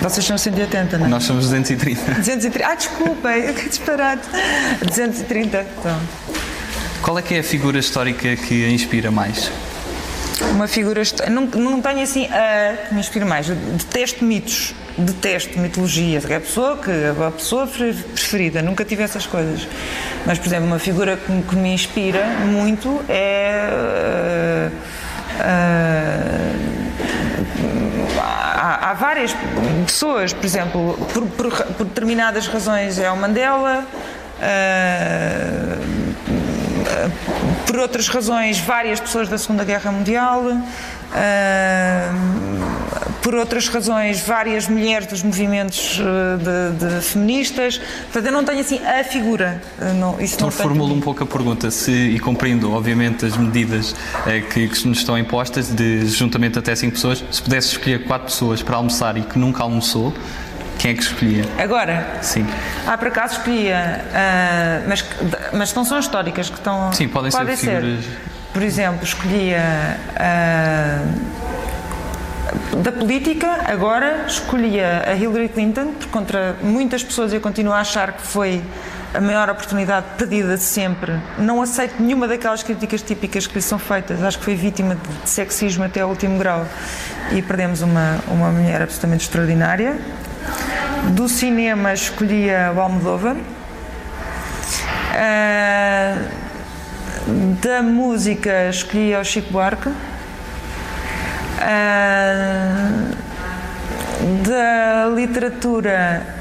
Vocês 0.00 0.24
são 0.24 0.38
180, 0.38 0.98
não 0.98 1.06
é? 1.06 1.08
Nós 1.10 1.24
somos 1.24 1.44
230. 1.44 2.14
230. 2.14 2.66
Ah, 2.66 2.74
desculpa, 2.74 3.28
que 3.54 3.68
disparate. 3.68 4.26
230, 4.86 5.66
então. 5.78 6.00
Qual 7.02 7.18
é 7.18 7.22
que 7.22 7.34
é 7.34 7.38
a 7.40 7.42
figura 7.42 7.78
histórica 7.78 8.34
que 8.36 8.64
a 8.64 8.70
inspira 8.70 9.10
mais? 9.10 9.50
Uma 10.52 10.68
figura. 10.68 11.02
Não, 11.30 11.46
não 11.46 11.80
tenho 11.80 12.02
assim 12.02 12.26
a 12.26 12.76
que 12.88 12.94
me 12.94 13.00
inspira 13.00 13.24
mais. 13.24 13.46
Detesto 13.48 14.24
mitos, 14.24 14.74
detesto 14.98 15.58
mitologia. 15.58 16.20
É 16.28 16.36
a 16.36 16.40
pessoa 16.40 16.76
que 16.78 16.90
a 16.90 17.30
pessoa 17.30 17.66
preferida, 17.66 18.60
nunca 18.60 18.84
tive 18.84 19.02
essas 19.02 19.26
coisas. 19.26 19.66
Mas, 20.26 20.38
por 20.38 20.46
exemplo, 20.46 20.66
uma 20.66 20.78
figura 20.78 21.16
que, 21.16 21.42
que 21.42 21.56
me 21.56 21.72
inspira 21.72 22.26
muito 22.46 23.00
é. 23.08 24.70
há, 28.18 28.90
há, 28.90 28.94
várias 28.94 29.34
pessoas, 29.86 30.32
por 30.32 30.44
exemplo, 30.44 30.98
por, 31.12 31.26
por, 31.28 31.64
por 31.64 31.86
determinadas 31.86 32.46
razões 32.46 32.98
é 32.98 33.10
o 33.10 33.16
Mandela. 33.16 33.86
Uh, 34.38 36.15
por 37.66 37.78
outras 37.78 38.08
razões, 38.08 38.58
várias 38.58 39.00
pessoas 39.00 39.28
da 39.28 39.38
Segunda 39.38 39.64
Guerra 39.64 39.90
Mundial, 39.92 40.42
uh, 40.44 40.56
por 43.22 43.34
outras 43.34 43.66
razões, 43.68 44.20
várias 44.20 44.68
mulheres 44.68 45.08
dos 45.08 45.22
movimentos 45.22 45.98
de, 45.98 46.86
de 46.86 47.00
feministas. 47.00 47.78
Portanto, 47.78 48.26
eu 48.26 48.32
não 48.32 48.44
tenho 48.44 48.60
assim 48.60 48.78
a 48.84 49.02
figura. 49.02 49.60
Não, 49.98 50.20
isso 50.20 50.36
então, 50.36 50.50
formulo 50.50 50.94
um 50.94 51.00
pouco 51.00 51.24
a 51.24 51.26
pergunta, 51.26 51.70
se, 51.70 51.90
e 51.90 52.20
compreendo, 52.20 52.72
obviamente, 52.72 53.26
as 53.26 53.36
medidas 53.36 53.96
eh, 54.26 54.40
que, 54.40 54.68
que 54.68 54.88
nos 54.88 54.98
estão 54.98 55.18
impostas, 55.18 55.70
de 55.70 56.06
juntamente 56.06 56.58
até 56.58 56.74
5 56.74 56.92
pessoas, 56.92 57.24
se 57.30 57.42
pudesse 57.42 57.68
escolher 57.68 58.04
4 58.04 58.26
pessoas 58.26 58.62
para 58.62 58.76
almoçar 58.76 59.16
e 59.16 59.22
que 59.22 59.38
nunca 59.38 59.64
almoçou, 59.64 60.14
quem 60.78 60.90
é 60.90 60.94
que 60.94 61.02
escolhia? 61.02 61.44
Agora? 61.58 62.18
Sim. 62.22 62.46
Ah, 62.86 62.96
por 62.96 63.08
acaso 63.08 63.38
escolhia, 63.38 64.04
uh, 64.06 64.88
mas, 64.88 65.04
mas 65.52 65.74
não 65.74 65.84
são 65.84 65.98
históricas 65.98 66.48
que 66.48 66.56
estão. 66.56 66.92
Sim, 66.92 67.08
podem, 67.08 67.30
podem 67.30 67.56
ser, 67.56 67.80
figuras. 67.80 68.04
Por 68.52 68.62
exemplo, 68.62 69.04
escolhia. 69.04 69.98
Uh, 70.12 71.46
da 72.82 72.92
política, 72.92 73.64
agora 73.66 74.24
escolhia 74.26 75.02
a 75.06 75.14
Hillary 75.14 75.48
Clinton, 75.48 75.92
porque 75.92 76.06
contra 76.10 76.56
muitas 76.62 77.02
pessoas 77.02 77.32
eu 77.32 77.40
continuo 77.40 77.72
a 77.72 77.80
achar 77.80 78.12
que 78.12 78.22
foi 78.22 78.62
a 79.12 79.20
maior 79.20 79.48
oportunidade 79.50 80.06
perdida 80.16 80.56
de 80.56 80.62
sempre. 80.62 81.18
Não 81.38 81.60
aceito 81.62 82.00
nenhuma 82.00 82.28
daquelas 82.28 82.62
críticas 82.62 83.02
típicas 83.02 83.46
que 83.46 83.54
lhe 83.54 83.62
são 83.62 83.78
feitas. 83.78 84.22
Acho 84.22 84.38
que 84.38 84.44
foi 84.44 84.54
vítima 84.54 84.96
de 84.96 85.28
sexismo 85.28 85.84
até 85.84 86.00
ao 86.00 86.10
último 86.10 86.38
grau. 86.38 86.66
E 87.32 87.42
perdemos 87.42 87.82
uma, 87.82 88.18
uma 88.28 88.50
mulher 88.50 88.82
absolutamente 88.82 89.24
extraordinária. 89.24 89.98
Do 91.14 91.28
cinema 91.28 91.92
escolhia 91.92 92.72
o 92.74 92.80
Almodóvar. 92.80 93.36
Uh, 93.36 93.40
da 97.62 97.82
música 97.82 98.68
escolhia 98.68 99.20
o 99.20 99.24
Chico 99.24 99.52
Buarque. 99.52 99.88
Uh, 99.88 99.94
da 104.42 105.06
literatura 105.14 106.35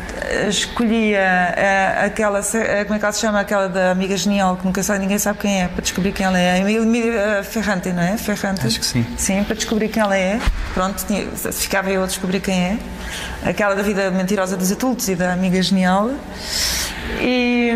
escolhia 0.48 1.20
uh, 1.22 2.06
aquela, 2.06 2.40
uh, 2.40 2.86
como 2.86 2.96
é 2.96 3.00
que 3.00 3.06
ela 3.06 3.12
se 3.12 3.22
chama? 3.22 3.40
Aquela 3.40 3.68
da 3.68 3.92
amiga 3.92 4.16
genial, 4.16 4.58
que 4.58 4.66
nunca 4.66 4.84
sabe, 4.84 5.00
ninguém 5.00 5.18
sabe 5.18 5.40
quem 5.40 5.64
é, 5.64 5.68
para 5.68 5.82
descobrir 5.82 6.12
quem 6.12 6.26
ela 6.26 6.40
é. 6.40 6.62
Uh, 6.62 7.44
Ferrante, 7.44 7.92
não 7.92 8.04
é? 8.04 8.18
Ferrante. 8.18 8.66
Acho 8.66 8.80
que 8.80 8.86
sim. 8.86 9.06
Sim, 9.18 9.44
para 9.44 9.56
descobrir 9.56 9.90
quem 9.90 10.02
ela 10.02 10.18
é. 10.18 10.40
Pronto, 10.74 11.06
tinha, 11.06 11.28
ficava 11.52 11.90
eu 11.90 12.04
a 12.04 12.08
descobrir 12.08 12.40
quem 12.40 12.60
é. 12.60 12.78
Aquela 13.44 13.76
da 13.76 13.84
vida 13.84 14.10
mentirosa 14.12 14.58
dos 14.58 14.72
adultos 14.72 15.08
e 15.08 15.16
da 15.16 15.34
amiga 15.34 15.62
genial. 15.62 16.12
E. 17.22 17.72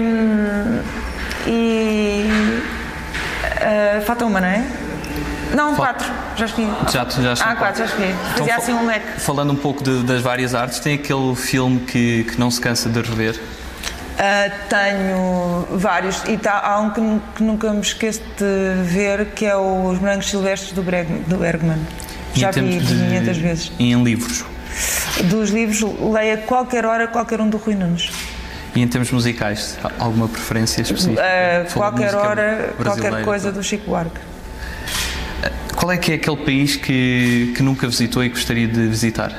e 1.48 2.30
uh, 3.44 4.02
Fata 4.06 4.26
uma, 4.26 4.42
não 4.42 4.48
é? 4.48 4.64
Não, 5.56 5.76
quatro. 5.76 6.29
Já 6.40 6.46
escolhi. 6.46 6.68
Já, 6.90 7.34
já 7.34 7.44
ah, 7.44 7.56
quatro, 7.58 7.80
já 7.80 7.86
escolhi. 7.86 8.14
Fazia 8.14 8.44
então, 8.44 8.58
assim 8.58 8.74
um 8.74 8.86
leque. 8.86 9.20
Falando 9.20 9.52
um 9.52 9.58
pouco 9.58 9.84
de, 9.84 10.04
das 10.04 10.22
várias 10.22 10.56
artes, 10.56 10.80
tem 10.80 10.96
aquele 10.96 11.36
filme 11.36 11.82
que, 11.82 12.24
que 12.24 12.40
não 12.40 12.50
se 12.50 12.62
cansa 12.62 12.88
de 12.88 13.02
rever? 13.02 13.36
Uh, 13.36 14.52
tenho 14.70 15.68
vários 15.78 16.24
e 16.30 16.38
tá, 16.38 16.62
há 16.64 16.80
um 16.80 16.92
que, 16.92 17.02
que, 17.36 17.44
nunca 17.44 17.72
me 17.72 17.82
esqueço 17.82 18.22
de 18.38 18.84
ver 18.84 19.28
que 19.28 19.46
é 19.46 19.56
Os 19.56 20.00
Morangos 20.00 20.30
Silvestres 20.30 20.72
do, 20.72 20.82
Breg, 20.82 21.08
do 21.28 21.38
Bergman. 21.38 21.80
E 22.34 22.40
Já 22.40 22.52
vi 22.52 22.80
500 22.80 23.38
vezes. 23.38 23.72
E 23.78 23.92
em 23.92 24.02
livros? 24.02 24.46
Dos 25.26 25.50
livros, 25.50 25.82
leia 26.00 26.38
qualquer 26.38 26.86
hora, 26.86 27.08
qualquer 27.08 27.42
um 27.42 27.50
do 27.50 27.58
Rui 27.58 27.76
Nunes. 27.76 28.12
E 28.74 28.82
em 28.82 28.88
termos 28.88 29.12
musicais, 29.12 29.78
alguma 29.98 30.30
preferência 30.30 30.82
específica? 30.82 31.22
Uh, 31.22 31.74
qualquer 31.74 32.16
hora, 32.16 32.74
qualquer 32.82 33.24
coisa 33.26 33.52
do 33.52 33.62
Chico 33.62 33.90
Buarque. 33.90 34.29
Qual 35.80 35.94
é 35.94 35.98
que 35.98 36.12
é 36.12 36.16
aquele 36.16 36.36
país 36.36 36.76
que, 36.76 37.54
que 37.56 37.64
nunca 37.64 37.88
visitou 37.88 38.22
e 38.22 38.28
gostaria 38.28 38.68
de 38.68 38.86
visitar? 38.88 39.32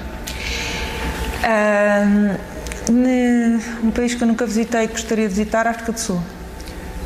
Um, 2.89 3.59
um 3.85 3.91
país 3.91 4.15
que 4.15 4.23
eu 4.23 4.27
nunca 4.27 4.47
visitei 4.47 4.85
e 4.85 4.87
gostaria 4.87 5.29
de 5.29 5.35
visitar, 5.35 5.67
África 5.67 5.93
do 5.93 6.01
Sul. 6.01 6.19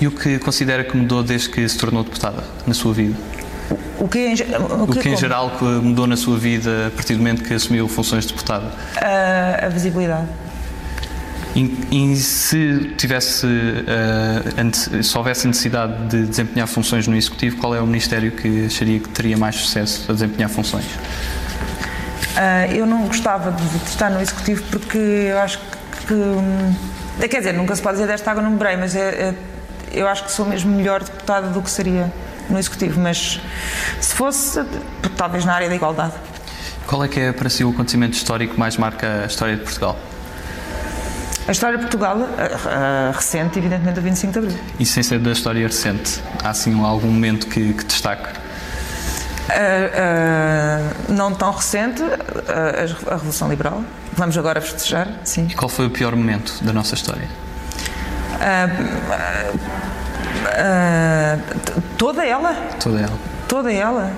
E 0.00 0.06
o 0.06 0.12
que 0.12 0.38
considera 0.38 0.84
que 0.84 0.96
mudou 0.96 1.24
desde 1.24 1.48
que 1.48 1.68
se 1.68 1.76
tornou 1.76 2.04
deputada 2.04 2.44
na 2.64 2.74
sua 2.74 2.94
vida? 2.94 3.16
O 3.98 4.06
que, 4.06 4.20
em, 4.20 4.34
o 4.34 4.86
que, 4.86 4.98
o 4.98 5.02
que 5.02 5.08
em 5.08 5.16
geral 5.16 5.50
mudou 5.82 6.06
na 6.06 6.16
sua 6.16 6.38
vida 6.38 6.86
a 6.86 6.90
partir 6.92 7.14
do 7.14 7.18
momento 7.18 7.42
que 7.42 7.54
assumiu 7.54 7.88
funções 7.88 8.24
de 8.26 8.32
deputada? 8.32 8.70
A 9.60 9.68
visibilidade. 9.68 10.28
E, 11.56 12.16
se 12.16 12.94
tivesse, 12.98 13.46
uh, 13.46 15.02
se 15.04 15.16
houvesse 15.16 15.46
necessidade 15.46 16.08
de 16.08 16.26
desempenhar 16.26 16.66
funções 16.66 17.06
no 17.06 17.14
Executivo, 17.14 17.56
qual 17.58 17.74
é 17.74 17.80
o 17.80 17.86
Ministério 17.86 18.32
que 18.32 18.66
acharia 18.66 18.98
que 18.98 19.08
teria 19.08 19.36
mais 19.36 19.54
sucesso 19.54 20.10
a 20.10 20.14
desempenhar 20.14 20.50
funções? 20.50 20.84
Uh, 20.84 22.74
eu 22.74 22.84
não 22.84 23.06
gostava 23.06 23.52
de, 23.52 23.64
de, 23.64 23.88
estar 23.88 24.10
no 24.10 24.20
Executivo 24.20 24.64
porque 24.68 24.98
eu 24.98 25.38
acho 25.38 25.60
que. 26.08 26.14
Hum, 26.14 26.74
quer 27.20 27.38
dizer, 27.38 27.54
nunca 27.54 27.76
se 27.76 27.82
pode 27.82 27.98
dizer 27.98 28.08
desta 28.08 28.32
água 28.32 28.42
não 28.42 28.50
me 28.50 28.58
mas 28.76 28.96
é, 28.96 29.00
é, 29.00 29.34
eu 29.92 30.08
acho 30.08 30.24
que 30.24 30.32
sou 30.32 30.44
mesmo 30.44 30.74
melhor 30.74 31.04
deputada 31.04 31.46
do 31.48 31.62
que 31.62 31.70
seria 31.70 32.12
no 32.50 32.58
Executivo. 32.58 33.00
Mas 33.00 33.40
se 34.00 34.12
fosse, 34.12 34.60
talvez 35.16 35.44
na 35.44 35.54
área 35.54 35.68
da 35.68 35.76
igualdade. 35.76 36.14
Qual 36.88 37.04
é 37.04 37.06
que 37.06 37.20
é 37.20 37.32
para 37.32 37.48
si 37.48 37.62
o 37.62 37.70
acontecimento 37.70 38.14
histórico 38.14 38.54
que 38.54 38.60
mais 38.60 38.76
marca 38.76 39.22
a 39.22 39.26
história 39.26 39.54
de 39.56 39.62
Portugal? 39.62 39.96
A 41.46 41.52
história 41.52 41.76
de 41.76 41.82
Portugal, 41.82 42.16
uh, 42.16 43.12
recente, 43.12 43.58
evidentemente, 43.58 43.98
o 43.98 44.02
25 44.02 44.32
de 44.32 44.38
Abril. 44.38 44.58
E 44.80 44.86
sem 44.86 45.02
ser 45.02 45.18
da 45.18 45.30
história 45.30 45.66
recente, 45.66 46.22
há 46.42 46.48
assim 46.48 46.82
algum 46.82 47.08
momento 47.08 47.46
que, 47.48 47.74
que 47.74 47.84
destaque? 47.84 48.30
Uh, 49.50 51.12
não 51.12 51.34
tão 51.34 51.52
recente, 51.52 52.02
a 53.10 53.12
Revolução 53.12 53.50
Liberal. 53.50 53.84
Vamos 54.14 54.38
agora 54.38 54.58
festejar, 54.62 55.06
sim. 55.22 55.46
E 55.50 55.54
qual 55.54 55.68
foi 55.68 55.86
o 55.86 55.90
pior 55.90 56.16
momento 56.16 56.64
da 56.64 56.72
nossa 56.72 56.94
história? 56.94 57.28
toda 61.98 62.24
ela. 62.24 62.54
Toda 62.82 63.00
ela. 63.00 63.18
Toda 63.48 63.72
ela. 63.72 64.12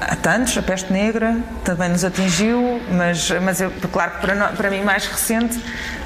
Há 0.00 0.16
tantos, 0.16 0.56
a 0.56 0.62
peste 0.62 0.92
negra 0.92 1.36
também 1.64 1.88
nos 1.88 2.04
atingiu, 2.04 2.80
mas, 2.90 3.30
mas 3.42 3.60
eu, 3.60 3.72
claro 3.92 4.12
que 4.12 4.20
para, 4.20 4.48
para 4.48 4.70
mim 4.70 4.82
mais 4.82 5.06
recente 5.06 5.58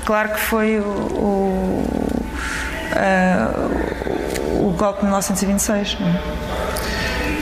Claro 0.05 0.31
que 0.31 0.41
foi 0.41 0.79
o, 0.79 0.83
o, 0.83 1.85
uh, 2.97 4.67
o 4.67 4.71
golpe 4.73 5.01
de 5.01 5.07
1926. 5.07 5.97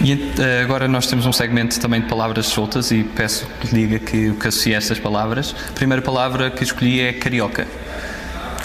E 0.02 0.32
eh, 0.38 0.62
agora 0.62 0.88
nós 0.88 1.06
temos 1.06 1.26
um 1.26 1.32
segmento 1.32 1.78
também 1.78 2.00
de 2.00 2.08
palavras 2.08 2.46
soltas 2.46 2.90
e 2.90 3.04
peço 3.04 3.46
que 3.60 3.68
diga 3.68 3.98
que, 3.98 4.32
que 4.32 4.48
associe 4.48 4.72
estas 4.74 4.98
palavras. 4.98 5.54
A 5.68 5.72
primeira 5.72 6.00
palavra 6.00 6.50
que 6.50 6.64
escolhi 6.64 7.00
é 7.00 7.12
carioca. 7.12 7.66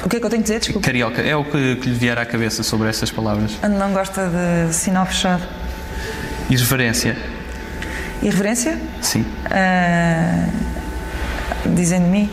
O 0.01 0.07
que 0.07 0.15
é 0.15 0.19
que 0.19 0.25
eu 0.25 0.29
tenho 0.29 0.41
que 0.41 0.47
dizer? 0.47 0.59
Desculpa. 0.59 0.85
Carioca. 0.85 1.21
É 1.21 1.35
o 1.35 1.43
que, 1.43 1.75
que 1.75 1.89
lhe 1.89 1.95
vier 1.95 2.17
à 2.17 2.25
cabeça 2.25 2.63
sobre 2.63 2.87
essas 2.87 3.11
palavras. 3.11 3.51
Não 3.63 3.91
gosta 3.91 4.29
de 4.29 4.73
sinal 4.73 5.05
fechado. 5.05 5.43
Irreverência. 6.49 7.17
Irreverência? 8.21 8.79
Sim. 9.01 9.25
Uh, 9.45 10.49
dizem 11.75 12.01
de 12.01 12.07
mim? 12.07 12.29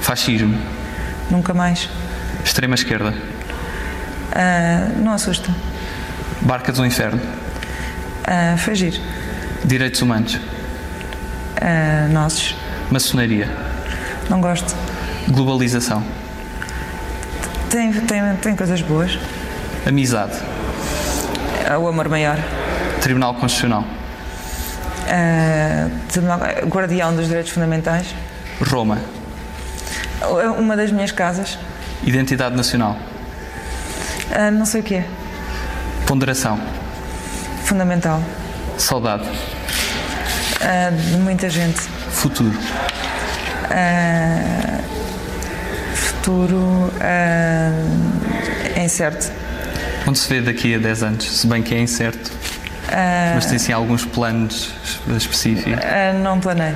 Fascismo. 0.00 0.58
Nunca 1.30 1.52
mais. 1.52 1.88
Extrema 2.44 2.74
esquerda. 2.74 3.10
Uh, 4.30 5.02
não 5.02 5.12
assusta. 5.12 5.54
Barca 6.40 6.72
do 6.72 6.84
Inferno. 6.84 7.20
Uh, 7.20 8.56
fagir. 8.58 9.00
Direitos 9.64 10.00
humanos. 10.00 10.34
Uh, 10.34 12.12
nossos. 12.12 12.54
Maçonaria. 12.90 13.48
Não 14.30 14.40
gosto. 14.40 14.74
Globalização. 15.28 16.02
Tem, 17.68 17.92
tem, 17.92 18.22
tem 18.40 18.56
coisas 18.56 18.80
boas. 18.80 19.18
Amizade. 19.86 20.38
O 21.80 21.86
amor 21.86 22.08
maior. 22.08 22.38
Tribunal 23.02 23.34
Constitucional. 23.34 23.84
Uh, 25.08 25.90
Tribunal, 26.08 26.38
Guardião 26.66 27.16
dos 27.16 27.28
Direitos 27.28 27.50
Fundamentais. 27.52 28.14
Roma. 28.60 28.98
Uma 30.58 30.76
das 30.76 30.92
minhas 30.92 31.12
casas. 31.12 31.58
Identidade 32.02 32.54
nacional. 32.54 32.96
Uh, 34.30 34.50
não 34.52 34.66
sei 34.66 34.80
o 34.82 34.84
que 34.84 34.96
é. 34.96 35.06
Ponderação. 36.06 36.60
Fundamental. 37.64 38.22
Saudade. 38.76 39.24
Uh, 39.24 40.96
de 41.10 41.16
muita 41.16 41.48
gente. 41.48 41.80
Futuro. 42.10 42.56
Uh, 43.70 44.82
futuro 45.94 46.92
é 47.00 48.84
incerto. 48.84 49.32
Onde 50.06 50.18
se 50.18 50.28
vê 50.28 50.40
daqui 50.40 50.74
a 50.74 50.78
10 50.78 51.02
anos, 51.02 51.38
se 51.40 51.46
bem 51.46 51.62
que 51.62 51.74
é 51.74 51.80
incerto? 51.80 52.30
Mas 53.34 53.46
tem 53.46 53.58
sim 53.58 53.72
alguns 53.72 54.04
planos 54.04 54.72
específicos? 55.16 55.82
Uh, 55.82 56.18
não 56.22 56.40
planei. 56.40 56.74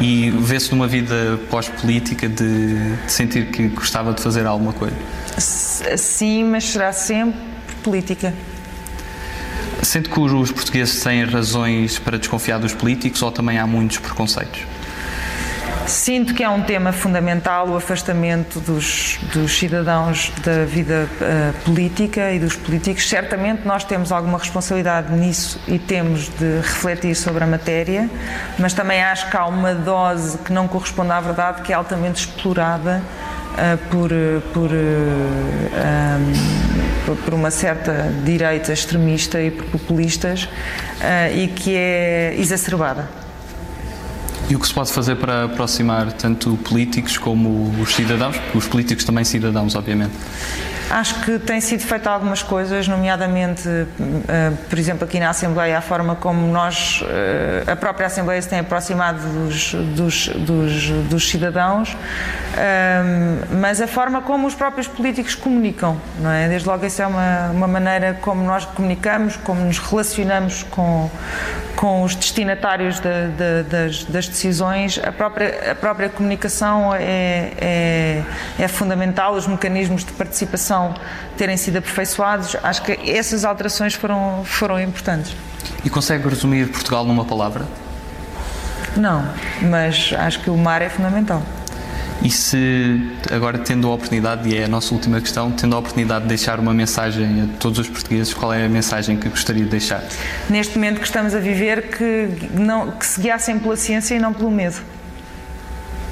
E 0.00 0.30
vê-se 0.30 0.70
numa 0.70 0.86
vida 0.86 1.38
pós-política 1.50 2.28
de, 2.28 2.96
de, 2.96 3.12
sentir 3.12 3.46
que 3.50 3.68
gostava 3.68 4.12
de 4.12 4.22
fazer 4.22 4.46
alguma 4.46 4.72
coisa? 4.72 4.96
Sim, 5.38 6.44
mas 6.44 6.64
será 6.64 6.92
sempre 6.92 7.40
política. 7.82 8.32
Sente 9.82 10.08
que 10.08 10.20
os 10.20 10.50
portugueses 10.52 11.02
têm 11.02 11.24
razões 11.24 11.98
para 11.98 12.18
desconfiar 12.18 12.58
dos 12.58 12.72
políticos 12.72 13.20
ou 13.22 13.32
também 13.32 13.58
há 13.58 13.66
muitos 13.66 13.98
preconceitos? 13.98 14.60
Sinto 15.86 16.34
que 16.34 16.44
é 16.44 16.48
um 16.48 16.62
tema 16.62 16.92
fundamental 16.92 17.68
o 17.68 17.76
afastamento 17.76 18.60
dos, 18.60 19.18
dos 19.32 19.58
cidadãos 19.58 20.32
da 20.44 20.64
vida 20.64 21.08
uh, 21.20 21.64
política 21.64 22.32
e 22.32 22.38
dos 22.38 22.54
políticos. 22.56 23.08
Certamente 23.08 23.66
nós 23.66 23.82
temos 23.84 24.12
alguma 24.12 24.38
responsabilidade 24.38 25.12
nisso 25.12 25.60
e 25.66 25.78
temos 25.78 26.28
de 26.28 26.60
refletir 26.60 27.14
sobre 27.14 27.42
a 27.44 27.46
matéria, 27.46 28.08
mas 28.58 28.72
também 28.72 29.02
acho 29.02 29.28
que 29.28 29.36
há 29.36 29.44
uma 29.46 29.74
dose 29.74 30.38
que 30.38 30.52
não 30.52 30.68
corresponde 30.68 31.10
à 31.10 31.20
verdade, 31.20 31.62
que 31.62 31.72
é 31.72 31.74
altamente 31.74 32.20
explorada 32.26 33.02
uh, 33.52 33.78
por, 33.90 34.10
por, 34.54 34.70
uh, 34.70 34.74
um, 37.10 37.16
por, 37.16 37.34
uma 37.34 37.50
certa 37.50 38.12
direita 38.24 38.72
extremista 38.72 39.42
e 39.42 39.50
por 39.50 39.66
populistas 39.66 40.48
e 41.34 41.48
que 41.48 41.74
é 41.74 42.34
exacerbada. 42.38 43.22
E 44.52 44.54
o 44.54 44.58
que 44.60 44.66
se 44.66 44.74
pode 44.74 44.92
fazer 44.92 45.16
para 45.16 45.44
aproximar 45.44 46.12
tanto 46.12 46.58
políticos 46.58 47.16
como 47.16 47.72
os 47.80 47.94
cidadãos? 47.94 48.38
Os 48.54 48.68
políticos 48.68 49.02
também 49.02 49.24
cidadãos, 49.24 49.74
obviamente. 49.74 50.12
Acho 50.90 51.22
que 51.22 51.38
tem 51.38 51.58
sido 51.58 51.80
feita 51.80 52.10
algumas 52.10 52.42
coisas, 52.42 52.86
nomeadamente, 52.86 53.66
uh, 53.66 53.86
por 54.68 54.78
exemplo, 54.78 55.06
aqui 55.06 55.18
na 55.18 55.30
Assembleia, 55.30 55.78
a 55.78 55.80
forma 55.80 56.16
como 56.16 56.46
nós, 56.52 57.00
uh, 57.00 57.70
a 57.70 57.74
própria 57.74 58.08
Assembleia 58.08 58.42
se 58.42 58.50
tem 58.50 58.58
aproximado 58.58 59.26
dos, 59.26 59.72
dos, 59.72 60.28
dos, 60.28 60.90
dos 61.08 61.30
cidadãos, 61.30 61.94
uh, 61.94 63.56
mas 63.58 63.80
a 63.80 63.86
forma 63.86 64.20
como 64.20 64.46
os 64.46 64.54
próprios 64.54 64.86
políticos 64.86 65.34
comunicam, 65.34 65.96
não 66.20 66.30
é? 66.30 66.46
Desde 66.46 66.68
logo, 66.68 66.84
essa 66.84 67.04
é 67.04 67.06
uma, 67.06 67.50
uma 67.52 67.66
maneira 67.66 68.18
como 68.20 68.44
nós 68.44 68.66
comunicamos, 68.66 69.38
como 69.38 69.64
nos 69.64 69.78
relacionamos 69.78 70.62
com, 70.64 71.10
com 71.82 72.04
os 72.04 72.14
destinatários 72.14 73.00
de, 73.00 73.08
de, 73.08 73.68
das, 73.68 74.04
das, 74.04 74.28
decisões, 74.28 75.00
a 75.02 75.10
própria, 75.10 75.72
a 75.72 75.74
própria 75.74 76.08
comunicação 76.08 76.94
é, 76.94 77.50
é, 77.60 78.22
é, 78.56 78.68
fundamental, 78.68 79.34
os 79.34 79.48
mecanismos 79.48 80.04
de 80.04 80.12
participação 80.12 80.94
terem 81.36 81.56
sido 81.56 81.78
aperfeiçoados, 81.78 82.56
acho 82.62 82.82
que 82.82 82.92
essas 83.10 83.44
alterações 83.44 83.94
foram, 83.94 84.44
foram 84.44 84.80
importantes. 84.80 85.34
E 85.84 85.90
consegue 85.90 86.28
resumir 86.28 86.68
Portugal 86.68 87.04
numa 87.04 87.24
palavra? 87.24 87.66
Não, 88.96 89.28
mas 89.62 90.14
acho 90.16 90.38
que 90.38 90.50
o 90.50 90.56
mar 90.56 90.82
é 90.82 90.88
fundamental. 90.88 91.42
E 92.22 92.30
se, 92.30 93.00
agora 93.30 93.58
tendo 93.58 93.88
a 93.88 93.94
oportunidade, 93.94 94.48
e 94.48 94.56
é 94.56 94.64
a 94.64 94.68
nossa 94.68 94.94
última 94.94 95.20
questão, 95.20 95.50
tendo 95.50 95.74
a 95.74 95.78
oportunidade 95.78 96.22
de 96.22 96.28
deixar 96.28 96.60
uma 96.60 96.72
mensagem 96.72 97.42
a 97.42 97.58
todos 97.58 97.78
os 97.78 97.88
portugueses, 97.88 98.32
qual 98.34 98.52
é 98.52 98.64
a 98.64 98.68
mensagem 98.68 99.16
que 99.16 99.28
gostaria 99.28 99.64
de 99.64 99.70
deixar? 99.70 100.04
Neste 100.48 100.76
momento 100.76 101.00
que 101.00 101.06
estamos 101.06 101.34
a 101.34 101.38
viver, 101.38 101.88
que, 101.90 102.28
não, 102.54 102.92
que 102.92 103.06
se 103.06 103.20
guiassem 103.20 103.58
pela 103.58 103.76
ciência 103.76 104.14
e 104.14 104.20
não 104.20 104.32
pelo 104.32 104.50
medo. 104.50 104.76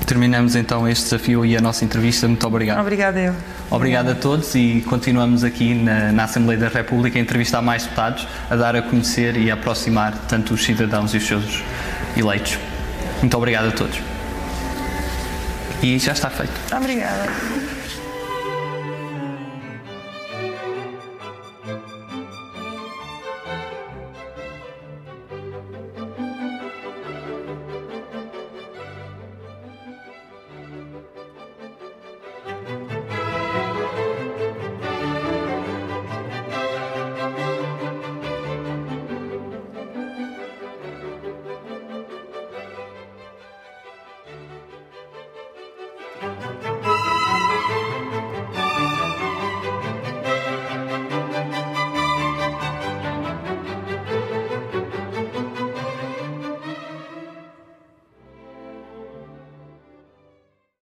Terminamos 0.06 0.56
então 0.56 0.88
este 0.88 1.04
desafio 1.04 1.46
e 1.46 1.56
a 1.56 1.60
nossa 1.60 1.84
entrevista. 1.84 2.26
Muito 2.26 2.44
obrigado. 2.44 2.80
Obrigada 2.80 3.20
eu. 3.20 3.34
Obrigado 3.70 4.10
a 4.10 4.14
todos 4.16 4.52
e 4.56 4.82
continuamos 4.88 5.44
aqui 5.44 5.72
na, 5.72 6.10
na, 6.10 6.24
Assembleia 6.24 6.58
da 6.58 6.68
República 6.68 7.16
a 7.16 7.22
entrevistar 7.22 7.62
mais 7.62 7.84
deputados, 7.84 8.26
a 8.50 8.56
dar 8.56 8.74
a 8.74 8.82
conhecer 8.82 9.36
e 9.36 9.48
a 9.48 9.54
aproximar 9.54 10.12
tanto 10.26 10.54
os 10.54 10.64
cidadãos 10.64 11.14
e 11.14 11.18
os 11.18 11.24
seus 11.24 11.62
eleitos. 12.16 12.58
Muito 13.20 13.36
obrigado 13.36 13.68
a 13.68 13.70
todos. 13.70 14.09
E 15.82 15.98
já 15.98 16.12
está 16.12 16.28
feito. 16.30 16.52
Obrigada. 16.76 17.26